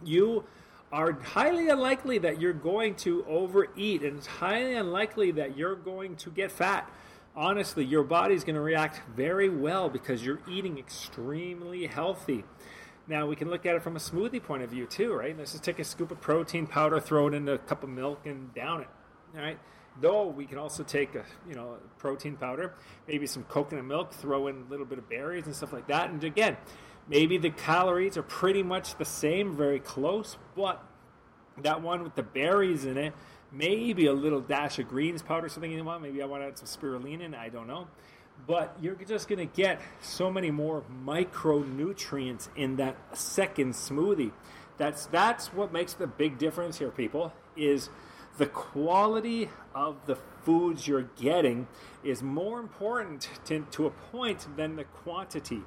you 0.03 0.43
are 0.91 1.13
highly 1.13 1.69
unlikely 1.69 2.17
that 2.17 2.41
you're 2.41 2.51
going 2.51 2.95
to 2.95 3.25
overeat 3.29 4.03
and 4.03 4.17
it's 4.17 4.27
highly 4.27 4.75
unlikely 4.75 5.31
that 5.31 5.57
you're 5.57 5.75
going 5.75 6.17
to 6.17 6.29
get 6.31 6.51
fat. 6.51 6.91
Honestly, 7.33 7.85
your 7.85 8.03
body's 8.03 8.43
going 8.43 8.55
to 8.55 8.61
react 8.61 9.01
very 9.15 9.47
well 9.47 9.89
because 9.89 10.25
you're 10.25 10.41
eating 10.49 10.77
extremely 10.77 11.87
healthy. 11.87 12.43
Now 13.07 13.27
we 13.27 13.35
can 13.35 13.49
look 13.49 13.65
at 13.65 13.75
it 13.75 13.83
from 13.83 13.95
a 13.95 13.99
smoothie 13.99 14.41
point 14.41 14.63
of 14.63 14.71
view 14.71 14.87
too, 14.87 15.13
right? 15.13 15.37
Let's 15.37 15.51
just 15.51 15.63
take 15.63 15.79
a 15.79 15.83
scoop 15.83 16.11
of 16.11 16.19
protein 16.19 16.65
powder, 16.65 16.99
throw 16.99 17.27
it 17.27 17.33
into 17.33 17.53
a 17.53 17.57
cup 17.57 17.83
of 17.83 17.89
milk, 17.89 18.25
and 18.25 18.53
down 18.53 18.81
it. 18.81 18.87
All 19.35 19.41
right. 19.41 19.59
Though 20.01 20.27
we 20.27 20.45
can 20.45 20.57
also 20.57 20.83
take 20.83 21.15
a 21.15 21.23
you 21.47 21.55
know 21.55 21.77
protein 21.97 22.35
powder, 22.35 22.73
maybe 23.07 23.27
some 23.27 23.43
coconut 23.43 23.85
milk, 23.85 24.11
throw 24.11 24.47
in 24.47 24.63
a 24.67 24.71
little 24.71 24.85
bit 24.85 24.97
of 24.97 25.07
berries 25.07 25.45
and 25.45 25.55
stuff 25.55 25.71
like 25.71 25.87
that. 25.87 26.09
And 26.09 26.23
again, 26.23 26.57
maybe 27.07 27.37
the 27.37 27.51
calories 27.51 28.17
are 28.17 28.23
pretty 28.23 28.63
much 28.63 28.97
the 28.97 29.05
same, 29.05 29.55
very 29.55 29.79
close, 29.79 30.37
but 30.55 30.83
that 31.61 31.81
one 31.81 32.03
with 32.03 32.15
the 32.15 32.23
berries 32.23 32.85
in 32.85 32.97
it, 32.97 33.13
maybe 33.51 34.07
a 34.07 34.13
little 34.13 34.41
dash 34.41 34.79
of 34.79 34.89
greens 34.89 35.21
powder, 35.21 35.47
something 35.47 35.71
you 35.71 35.83
want. 35.83 36.01
Maybe 36.01 36.21
I 36.21 36.25
want 36.25 36.43
to 36.43 36.47
add 36.47 36.57
some 36.57 36.67
spirulina 36.67 37.21
in. 37.21 37.35
I 37.35 37.49
don't 37.49 37.67
know 37.67 37.87
but 38.47 38.75
you're 38.81 38.95
just 38.95 39.27
going 39.27 39.39
to 39.39 39.55
get 39.55 39.81
so 40.01 40.31
many 40.31 40.51
more 40.51 40.83
micronutrients 41.03 42.49
in 42.55 42.75
that 42.77 42.95
second 43.17 43.73
smoothie. 43.73 44.31
That's 44.77 45.05
that's 45.07 45.47
what 45.53 45.71
makes 45.71 45.93
the 45.93 46.07
big 46.07 46.37
difference 46.37 46.79
here, 46.79 46.91
people. 46.91 47.33
Is 47.55 47.89
the 48.37 48.45
quality 48.45 49.49
of 49.73 50.05
the 50.05 50.17
foods 50.43 50.87
you're 50.87 51.09
getting 51.19 51.67
is 52.03 52.21
more 52.21 52.59
important 52.59 53.29
to, 53.45 53.65
to 53.71 53.87
a 53.87 53.89
point 53.89 54.45
than 54.57 54.75
the 54.75 54.83
quantity. 54.83 55.61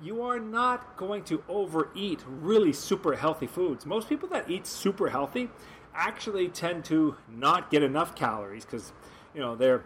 You 0.00 0.22
are 0.22 0.38
not 0.38 0.96
going 0.96 1.24
to 1.24 1.42
overeat 1.48 2.22
really 2.28 2.72
super 2.72 3.16
healthy 3.16 3.48
foods. 3.48 3.84
Most 3.84 4.08
people 4.08 4.28
that 4.28 4.48
eat 4.48 4.66
super 4.66 5.08
healthy 5.08 5.50
actually 5.92 6.48
tend 6.48 6.84
to 6.84 7.16
not 7.28 7.70
get 7.70 7.82
enough 7.82 8.14
calories 8.14 8.64
because 8.64 8.92
you 9.34 9.40
know 9.40 9.56
they're 9.56 9.84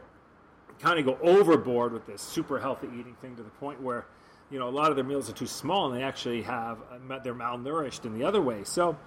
kind 0.83 0.99
of 0.99 1.05
go 1.07 1.16
overboard 1.23 1.92
with 1.92 2.07
this 2.07 2.21
super 2.21 2.59
healthy 2.59 2.88
eating 2.88 3.14
thing 3.23 3.37
to 3.37 3.42
the 3.42 3.51
point 3.51 3.81
where 3.81 4.05
you 4.51 4.59
know 4.59 4.68
a 4.68 4.71
lot 4.71 4.90
of 4.90 4.97
their 4.97 5.05
meals 5.05 5.31
are 5.31 5.35
too 5.35 5.47
small 5.47 5.90
and 5.90 5.99
they 5.99 6.05
actually 6.05 6.42
have 6.42 6.79
uh, 6.90 7.18
they're 7.21 7.35
malnourished 7.35 8.05
in 8.05 8.18
the 8.18 8.25
other 8.25 8.42
way. 8.42 8.64
So 8.64 8.99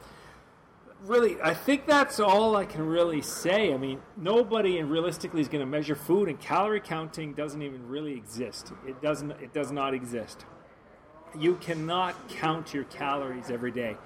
really 1.01 1.35
i 1.43 1.53
think 1.53 1.85
that's 1.85 2.19
all 2.19 2.55
i 2.55 2.65
can 2.65 2.81
really 2.81 3.21
say. 3.21 3.73
I 3.73 3.77
mean 3.77 3.99
nobody 4.15 4.81
realistically 4.81 5.41
is 5.41 5.49
going 5.49 5.59
to 5.59 5.65
measure 5.65 5.95
food 5.95 6.29
and 6.29 6.39
calorie 6.39 6.79
counting 6.79 7.33
doesn't 7.33 7.61
even 7.61 7.87
really 7.87 8.13
exist. 8.13 8.71
It 8.87 9.01
doesn't 9.01 9.31
it 9.31 9.53
does 9.53 9.71
not 9.71 9.93
exist. 9.93 10.45
You 11.37 11.55
cannot 11.55 12.29
count 12.29 12.73
your 12.73 12.85
calories 12.85 13.51
every 13.51 13.71
day. 13.71 13.97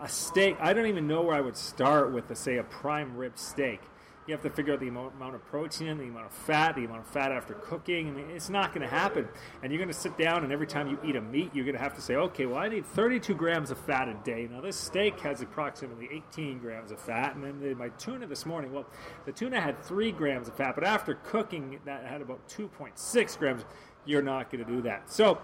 A 0.00 0.08
steak 0.08 0.56
i 0.60 0.72
don't 0.72 0.86
even 0.86 1.06
know 1.06 1.22
where 1.22 1.36
i 1.36 1.40
would 1.40 1.56
start 1.56 2.12
with 2.12 2.28
a, 2.32 2.34
say 2.34 2.56
a 2.56 2.64
prime 2.64 3.16
rib 3.16 3.38
steak 3.38 3.80
you 4.26 4.32
have 4.32 4.42
to 4.42 4.50
figure 4.50 4.72
out 4.72 4.80
the 4.80 4.88
amount 4.88 5.34
of 5.34 5.44
protein, 5.46 5.98
the 5.98 6.04
amount 6.04 6.26
of 6.26 6.32
fat, 6.32 6.76
the 6.76 6.84
amount 6.84 7.00
of 7.00 7.06
fat 7.08 7.32
after 7.32 7.54
cooking. 7.54 8.08
I 8.08 8.10
mean, 8.12 8.30
it's 8.30 8.50
not 8.50 8.72
going 8.72 8.82
to 8.82 8.94
happen. 8.94 9.28
And 9.62 9.72
you're 9.72 9.78
going 9.78 9.92
to 9.92 9.98
sit 9.98 10.16
down, 10.16 10.44
and 10.44 10.52
every 10.52 10.66
time 10.66 10.88
you 10.88 10.98
eat 11.04 11.16
a 11.16 11.20
meat, 11.20 11.50
you're 11.52 11.64
going 11.64 11.76
to 11.76 11.82
have 11.82 11.94
to 11.94 12.00
say, 12.00 12.14
okay, 12.14 12.46
well, 12.46 12.58
I 12.58 12.68
need 12.68 12.86
32 12.86 13.34
grams 13.34 13.72
of 13.72 13.78
fat 13.78 14.08
a 14.08 14.14
day. 14.22 14.48
Now, 14.50 14.60
this 14.60 14.76
steak 14.76 15.18
has 15.20 15.40
approximately 15.42 16.08
18 16.12 16.60
grams 16.60 16.92
of 16.92 17.00
fat. 17.00 17.34
And 17.34 17.42
then 17.44 17.76
my 17.76 17.88
tuna 17.90 18.26
this 18.28 18.46
morning, 18.46 18.72
well, 18.72 18.86
the 19.26 19.32
tuna 19.32 19.60
had 19.60 19.82
3 19.82 20.12
grams 20.12 20.46
of 20.46 20.54
fat, 20.54 20.76
but 20.76 20.84
after 20.84 21.14
cooking, 21.14 21.80
that 21.84 22.06
had 22.06 22.20
about 22.22 22.48
2.6 22.48 23.38
grams. 23.38 23.64
You're 24.04 24.22
not 24.22 24.50
going 24.50 24.64
to 24.64 24.70
do 24.70 24.82
that. 24.82 25.10
So, 25.10 25.38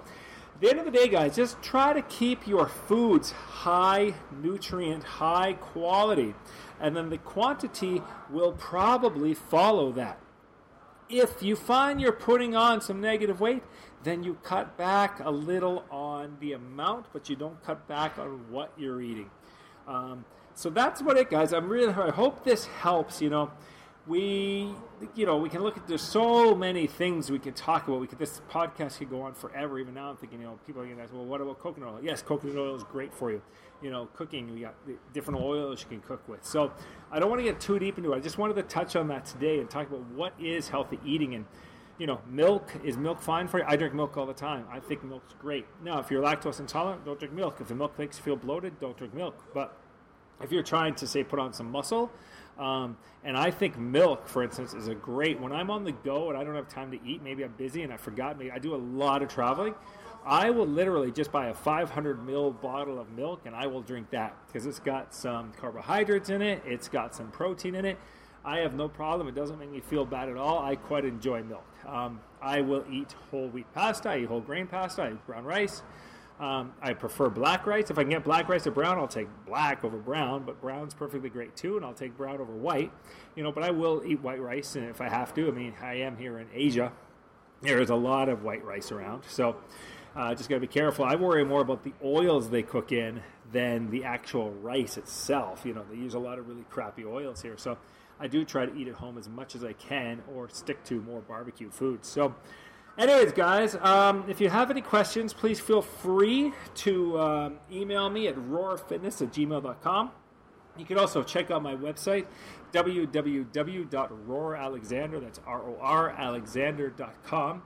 the 0.61 0.71
end 0.71 0.79
of 0.81 0.85
the 0.85 0.91
day, 0.91 1.09
guys, 1.09 1.37
just 1.37 1.61
try 1.63 1.93
to 1.93 2.03
keep 2.03 2.47
your 2.47 2.67
foods 2.67 3.31
high 3.31 4.15
nutrient, 4.43 5.05
high 5.05 5.53
quality, 5.55 6.35
and 6.81 6.97
then 6.97 7.11
the 7.11 7.19
quantity 7.19 8.03
will 8.31 8.53
probably 8.53 9.35
follow 9.35 9.93
that. 9.93 10.19
If 11.09 11.43
you 11.43 11.57
find 11.57 12.01
you're 12.01 12.13
putting 12.13 12.55
on 12.55 12.81
some 12.81 13.01
negative 13.01 13.41
weight, 13.41 13.63
then 14.03 14.23
you 14.23 14.35
cut 14.43 14.77
back 14.77 15.21
a 15.21 15.31
little 15.31 15.85
on 15.91 16.37
the 16.41 16.53
amount, 16.53 17.07
but 17.13 17.31
you 17.31 17.37
don't 17.37 17.63
cut 17.65 17.87
back 17.89 18.19
on 18.19 18.51
what 18.51 18.73
you're 18.77 19.01
eating. 19.01 19.31
Um, 19.87 20.25
so 20.55 20.71
that's 20.71 21.01
what 21.01 21.17
it, 21.17 21.31
guys. 21.31 21.53
I'm 21.53 21.69
really. 21.69 21.93
I 21.93 22.11
hope 22.11 22.45
this 22.45 22.67
helps. 22.67 23.23
You 23.23 23.31
know, 23.31 23.51
we, 24.09 24.75
you 25.15 25.27
know, 25.27 25.37
we 25.37 25.49
can 25.49 25.63
look 25.63 25.77
at. 25.77 25.87
There's 25.87 26.03
so 26.03 26.55
many 26.55 26.87
things 26.87 27.31
we 27.31 27.39
can 27.39 27.53
talk 27.53 27.87
about. 27.87 28.01
We 28.01 28.07
could. 28.07 28.19
This 28.19 28.41
podcast 28.51 28.99
could 28.99 29.11
go 29.11 29.21
on 29.23 29.35
forever. 29.35 29.79
Even 29.79 29.95
now, 29.95 30.11
I'm 30.11 30.17
thinking. 30.17 30.41
You 30.41 30.47
know, 30.47 30.59
people 30.67 30.81
are 30.83 30.87
going 30.87 30.97
to 30.97 31.03
ask, 31.03 31.13
well, 31.13 31.25
what 31.25 31.41
about 31.41 31.59
coconut 31.61 31.91
oil? 31.91 32.01
Yes, 32.03 32.23
coconut 32.23 32.57
oil 32.57 32.75
is 32.75 32.85
great 32.85 33.13
for 33.13 33.31
you. 33.31 33.43
You 33.83 33.91
know, 33.91 34.07
cooking. 34.15 34.53
We 34.53 34.61
got 34.61 34.75
different 35.13 35.41
oils 35.41 35.83
you 35.83 35.89
can 35.89 36.01
cook 36.01 36.27
with. 36.27 36.45
So 36.45 36.73
I 37.13 37.19
don't 37.19 37.29
want 37.29 37.41
to 37.41 37.45
get 37.45 37.61
too 37.61 37.79
deep 37.79 37.99
into 37.99 38.13
it. 38.13 38.17
I 38.17 38.21
just 38.21 38.39
wanted 38.39 38.55
to 38.55 38.63
touch 38.63 38.97
on 38.97 39.09
that 39.09 39.27
today 39.27 39.61
and 39.61 39.69
talk 39.69 39.89
about 39.89 40.05
what 40.11 40.33
is 40.41 40.69
healthy 40.69 40.99
eating 41.05 41.35
and 41.35 41.45
you 41.99 42.07
know, 42.07 42.21
milk 42.31 42.71
is 42.85 42.97
milk 42.97 43.21
fine 43.21 43.49
for 43.49 43.59
you? 43.59 43.65
I 43.67 43.75
drink 43.75 43.93
milk 43.93 44.17
all 44.17 44.25
the 44.25 44.33
time. 44.33 44.67
I 44.71 44.79
think 44.79 45.03
milk's 45.03 45.35
great. 45.35 45.67
Now, 45.83 45.99
if 45.99 46.13
you're 46.13 46.23
lactose 46.23 46.61
intolerant, 46.61 47.05
don't 47.05 47.19
drink 47.19 47.35
milk. 47.35 47.57
If 47.61 47.67
the 47.67 47.75
milk 47.75 47.99
makes 47.99 48.17
you 48.19 48.23
feel 48.23 48.37
bloated, 48.37 48.79
don't 48.79 48.97
drink 48.97 49.15
milk. 49.15 49.53
But 49.53 49.77
if 50.41 50.53
you're 50.53 50.63
trying 50.63 50.95
to 50.97 51.07
say 51.09 51.25
put 51.25 51.41
on 51.41 51.53
some 51.53 51.71
muscle, 51.71 52.13
um, 52.59 52.97
and 53.25 53.37
I 53.37 53.51
think 53.51 53.79
milk, 53.79 54.27
for 54.27 54.43
instance, 54.43 54.75
is 54.75 54.89
a 54.89 54.95
great. 54.95 55.41
When 55.41 55.53
I'm 55.53 55.71
on 55.71 55.85
the 55.85 55.93
go 55.93 56.29
and 56.29 56.39
I 56.39 56.45
don't 56.45 56.55
have 56.55 56.69
time 56.69 56.91
to 56.91 56.99
eat, 57.07 57.23
maybe 57.23 57.45
I'm 57.45 57.53
busy 57.53 57.83
and 57.83 57.93
I 57.93 57.97
forgot. 57.97 58.39
Maybe 58.39 58.51
I 58.51 58.59
do 58.59 58.75
a 58.75 58.77
lot 58.77 59.23
of 59.23 59.29
traveling. 59.29 59.75
I 60.27 60.51
will 60.51 60.67
literally 60.67 61.11
just 61.11 61.33
buy 61.33 61.47
a 61.47 61.55
500 61.55 62.27
ml 62.27 62.61
bottle 62.61 63.01
of 63.01 63.11
milk 63.11 63.43
and 63.47 63.55
I 63.55 63.67
will 63.67 63.81
drink 63.81 64.11
that 64.11 64.37
because 64.47 64.67
it's 64.67 64.81
got 64.81 65.15
some 65.15 65.53
carbohydrates 65.53 66.29
in 66.29 66.43
it. 66.43 66.63
It's 66.67 66.89
got 66.89 67.15
some 67.15 67.31
protein 67.31 67.75
in 67.75 67.85
it. 67.85 67.99
I 68.45 68.59
have 68.59 68.75
no 68.75 68.89
problem. 68.89 69.29
It 69.29 69.35
doesn't 69.35 69.59
make 69.59 69.71
me 69.71 69.81
feel 69.81 70.05
bad 70.05 70.29
at 70.29 70.37
all. 70.37 70.59
I 70.59 70.77
quite 70.77 71.05
enjoy 71.05 71.43
milk. 71.43 71.65
Um, 71.87 72.21
I 72.41 72.61
will 72.61 72.85
eat 72.91 73.15
whole 73.31 73.49
wheat 73.49 73.73
pasta. 73.75 74.11
I 74.11 74.19
eat 74.19 74.29
whole 74.29 74.41
grain 74.41 74.67
pasta. 74.67 75.03
I 75.03 75.11
eat 75.11 75.27
brown 75.27 75.45
rice. 75.45 75.83
Um, 76.41 76.73
I 76.81 76.93
prefer 76.93 77.29
black 77.29 77.67
rice. 77.67 77.91
If 77.91 77.99
I 77.99 78.03
can 78.03 78.11
get 78.11 78.23
black 78.23 78.49
rice 78.49 78.67
or 78.67 78.71
brown, 78.71 78.99
I'll 78.99 79.09
take 79.09 79.29
black 79.47 79.85
over 79.85 79.97
brown, 79.97 80.45
but 80.45 80.61
brown's 80.61 80.95
perfectly 80.95 81.29
great 81.29 81.57
too, 81.57 81.77
and 81.77 81.85
I'll 81.85 81.95
take 81.95 82.17
brown 82.17 82.41
over 82.41 82.53
white. 82.53 82.93
You 83.35 83.43
know, 83.43 83.51
but 83.51 83.65
I 83.65 83.71
will 83.71 84.03
eat 84.07 84.21
white 84.23 84.41
rice 84.41 84.77
and 84.77 84.89
if 84.89 85.01
I 85.01 85.09
have 85.09 85.35
to. 85.35 85.49
I 85.49 85.51
mean, 85.51 85.75
I 85.83 85.95
am 85.95 86.17
here 86.17 86.39
in 86.39 86.47
Asia. 86.55 86.93
There's 87.61 87.91
a 87.91 87.97
lot 87.97 88.29
of 88.29 88.45
white 88.45 88.65
rice 88.65 88.93
around, 88.93 89.25
so 89.29 89.57
uh, 90.15 90.33
just 90.35 90.49
got 90.49 90.57
to 90.57 90.61
be 90.61 90.69
careful. 90.69 91.05
I 91.05 91.17
worry 91.17 91.45
more 91.45 91.61
about 91.61 91.83
the 91.83 91.93
oils 92.05 92.51
they 92.51 92.63
cook 92.63 92.93
in 92.93 93.21
than 93.51 93.91
the 93.91 94.05
actual 94.05 94.53
rice 94.53 94.97
itself. 94.97 95.63
You 95.65 95.75
know, 95.75 95.85
they 95.91 95.97
use 95.97 96.15
a 96.15 96.21
lot 96.21 96.39
of 96.39 96.49
really 96.49 96.65
crappy 96.71 97.05
oils 97.05 97.43
here, 97.43 97.57
so 97.57 97.77
I 98.21 98.29
do 98.29 98.45
try 98.45 98.67
to 98.67 98.75
eat 98.77 98.87
at 98.87 98.95
home 98.95 99.19
as 99.19 99.29
much 99.29 99.57
as 99.57 99.65
I 99.65 99.73
can 99.73 100.23
or 100.33 100.49
stick 100.49 100.85
to 100.85 101.01
more 101.01 101.21
barbecue 101.21 101.71
foods. 101.71 102.09
So 102.09 102.35
Anyways, 102.99 103.33
guys, 103.33 103.75
um, 103.77 104.25
if 104.27 104.41
you 104.41 104.49
have 104.49 104.73
any 104.73 104.81
questions, 104.81 105.33
please 105.33 105.61
feel 105.61 105.83
free 105.83 106.53
to 106.75 107.21
um, 107.21 107.59
email 107.71 108.11
me 108.11 108.27
at 108.27 108.35
roarfitness 108.35 109.23
at 109.23 109.33
gmail.com. 109.33 110.11
You 110.77 110.85
can 110.85 110.99
also 110.99 111.23
check 111.23 111.53
out 111.53 111.63
my 111.63 111.77
website, 111.77 112.27
www.roaralexander, 112.73 115.21
that's 115.21 115.41
R-O-R, 115.47 116.11
alexander.com. 116.11 117.63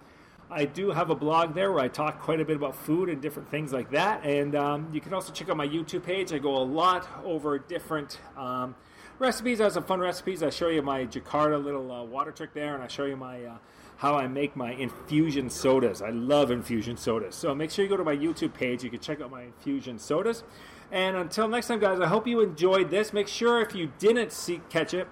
I 0.51 0.67
do 0.67 0.91
have 0.91 1.09
a 1.09 1.15
blog 1.15 1.55
there 1.55 1.73
where 1.73 1.83
I 1.83 1.89
talk 1.89 2.21
quite 2.21 2.41
a 2.41 2.45
bit 2.45 2.57
about 2.57 2.77
food 2.77 3.09
and 3.09 3.23
different 3.23 3.51
things 3.51 3.73
like 3.73 3.91
that. 3.93 4.27
And 4.27 4.55
um, 4.55 4.91
you 4.93 5.01
can 5.01 5.15
also 5.15 5.33
check 5.33 5.49
out 5.49 5.57
my 5.57 5.67
YouTube 5.67 6.03
page. 6.03 6.35
I 6.35 6.39
go 6.39 6.59
a 6.59 6.63
lot 6.63 7.09
over 7.25 7.59
different 7.59 8.19
um, 8.37 8.75
recipes. 9.19 9.63
I 9.63 9.65
have 9.65 9.73
some 9.73 9.85
fun 9.85 10.01
recipes. 10.01 10.43
I 10.43 10.51
show 10.51 10.69
you 10.69 10.83
my 10.83 11.07
Jakarta 11.07 11.59
little 11.63 11.91
uh, 11.91 12.03
water 12.03 12.33
trick 12.33 12.53
there, 12.53 12.75
and 12.75 12.83
I 12.83 12.89
show 12.89 13.07
you 13.07 13.17
my 13.17 13.47
uh, 13.47 13.57
how 14.03 14.17
I 14.17 14.27
make 14.27 14.57
my 14.57 14.73
infusion 14.73 15.49
sodas. 15.49 16.03
I 16.03 16.11
love 16.11 16.51
infusion 16.51 16.97
sodas. 16.97 17.37
So 17.37 17.55
make 17.55 17.71
sure 17.71 17.85
you 17.85 17.89
go 17.89 17.97
to 17.97 18.03
my 18.03 18.17
YouTube 18.17 18.53
page. 18.53 18.83
You 18.83 18.91
can 18.91 18.99
check 18.99 19.21
out 19.21 19.31
my 19.31 19.45
infusion 19.45 19.97
sodas. 19.97 20.43
And 20.91 21.17
until 21.17 21.47
next 21.47 21.69
time, 21.69 21.79
guys, 21.79 22.01
I 22.01 22.09
hope 22.09 22.27
you 22.27 22.41
enjoyed 22.41 22.91
this. 22.91 23.13
Make 23.13 23.29
sure 23.29 23.61
if 23.61 23.77
you 23.77 23.93
didn't 24.01 24.33
see, 24.33 24.61
catch 24.71 24.93
it, 24.93 25.07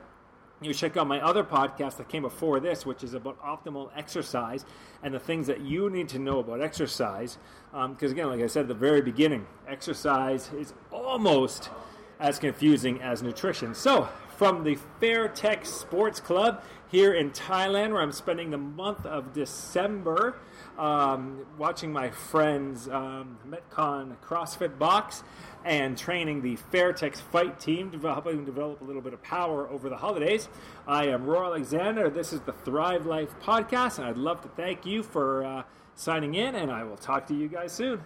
you 0.60 0.74
check 0.74 0.96
out 0.96 1.06
my 1.06 1.20
other 1.20 1.44
podcast 1.44 1.98
that 1.98 2.08
came 2.08 2.22
before 2.22 2.58
this, 2.58 2.84
which 2.84 3.04
is 3.04 3.14
about 3.14 3.40
optimal 3.40 3.90
exercise 3.96 4.64
and 5.04 5.14
the 5.14 5.20
things 5.20 5.46
that 5.46 5.60
you 5.60 5.88
need 5.88 6.08
to 6.08 6.18
know 6.18 6.40
about 6.40 6.60
exercise. 6.60 7.38
Because, 7.70 8.10
um, 8.10 8.10
again, 8.10 8.26
like 8.26 8.40
I 8.40 8.48
said 8.48 8.62
at 8.62 8.68
the 8.68 8.74
very 8.74 9.02
beginning, 9.02 9.46
exercise 9.68 10.50
is 10.52 10.74
almost 10.90 11.70
as 12.18 12.40
confusing 12.40 13.00
as 13.00 13.22
nutrition. 13.22 13.72
So, 13.72 14.08
from 14.36 14.64
the 14.64 14.78
Fairtex 15.00 15.66
Sports 15.66 16.18
Club 16.18 16.64
here 16.90 17.14
in 17.14 17.30
Thailand, 17.30 17.92
where 17.92 18.02
I'm 18.02 18.12
spending 18.12 18.50
the 18.50 18.58
month 18.58 19.06
of 19.06 19.32
December 19.32 20.36
um, 20.78 21.46
watching 21.58 21.92
my 21.92 22.10
friends 22.10 22.88
um, 22.88 23.38
Metcon 23.48 24.16
CrossFit 24.24 24.78
box 24.78 25.22
and 25.64 25.96
training 25.96 26.42
the 26.42 26.56
Fairtex 26.72 27.20
fight 27.20 27.60
team, 27.60 27.92
helping 28.00 28.36
them 28.36 28.44
develop 28.44 28.80
a 28.80 28.84
little 28.84 29.02
bit 29.02 29.12
of 29.12 29.22
power 29.22 29.68
over 29.68 29.88
the 29.88 29.96
holidays. 29.96 30.48
I 30.86 31.06
am 31.06 31.26
Roar 31.26 31.44
Alexander. 31.44 32.10
This 32.10 32.32
is 32.32 32.40
the 32.40 32.52
Thrive 32.52 33.06
Life 33.06 33.34
podcast, 33.40 33.98
and 33.98 34.06
I'd 34.06 34.16
love 34.16 34.40
to 34.42 34.48
thank 34.48 34.86
you 34.86 35.02
for 35.02 35.44
uh, 35.44 35.62
signing 35.94 36.34
in, 36.34 36.54
and 36.54 36.70
I 36.72 36.84
will 36.84 36.96
talk 36.96 37.26
to 37.28 37.34
you 37.34 37.46
guys 37.48 37.72
soon. 37.72 38.02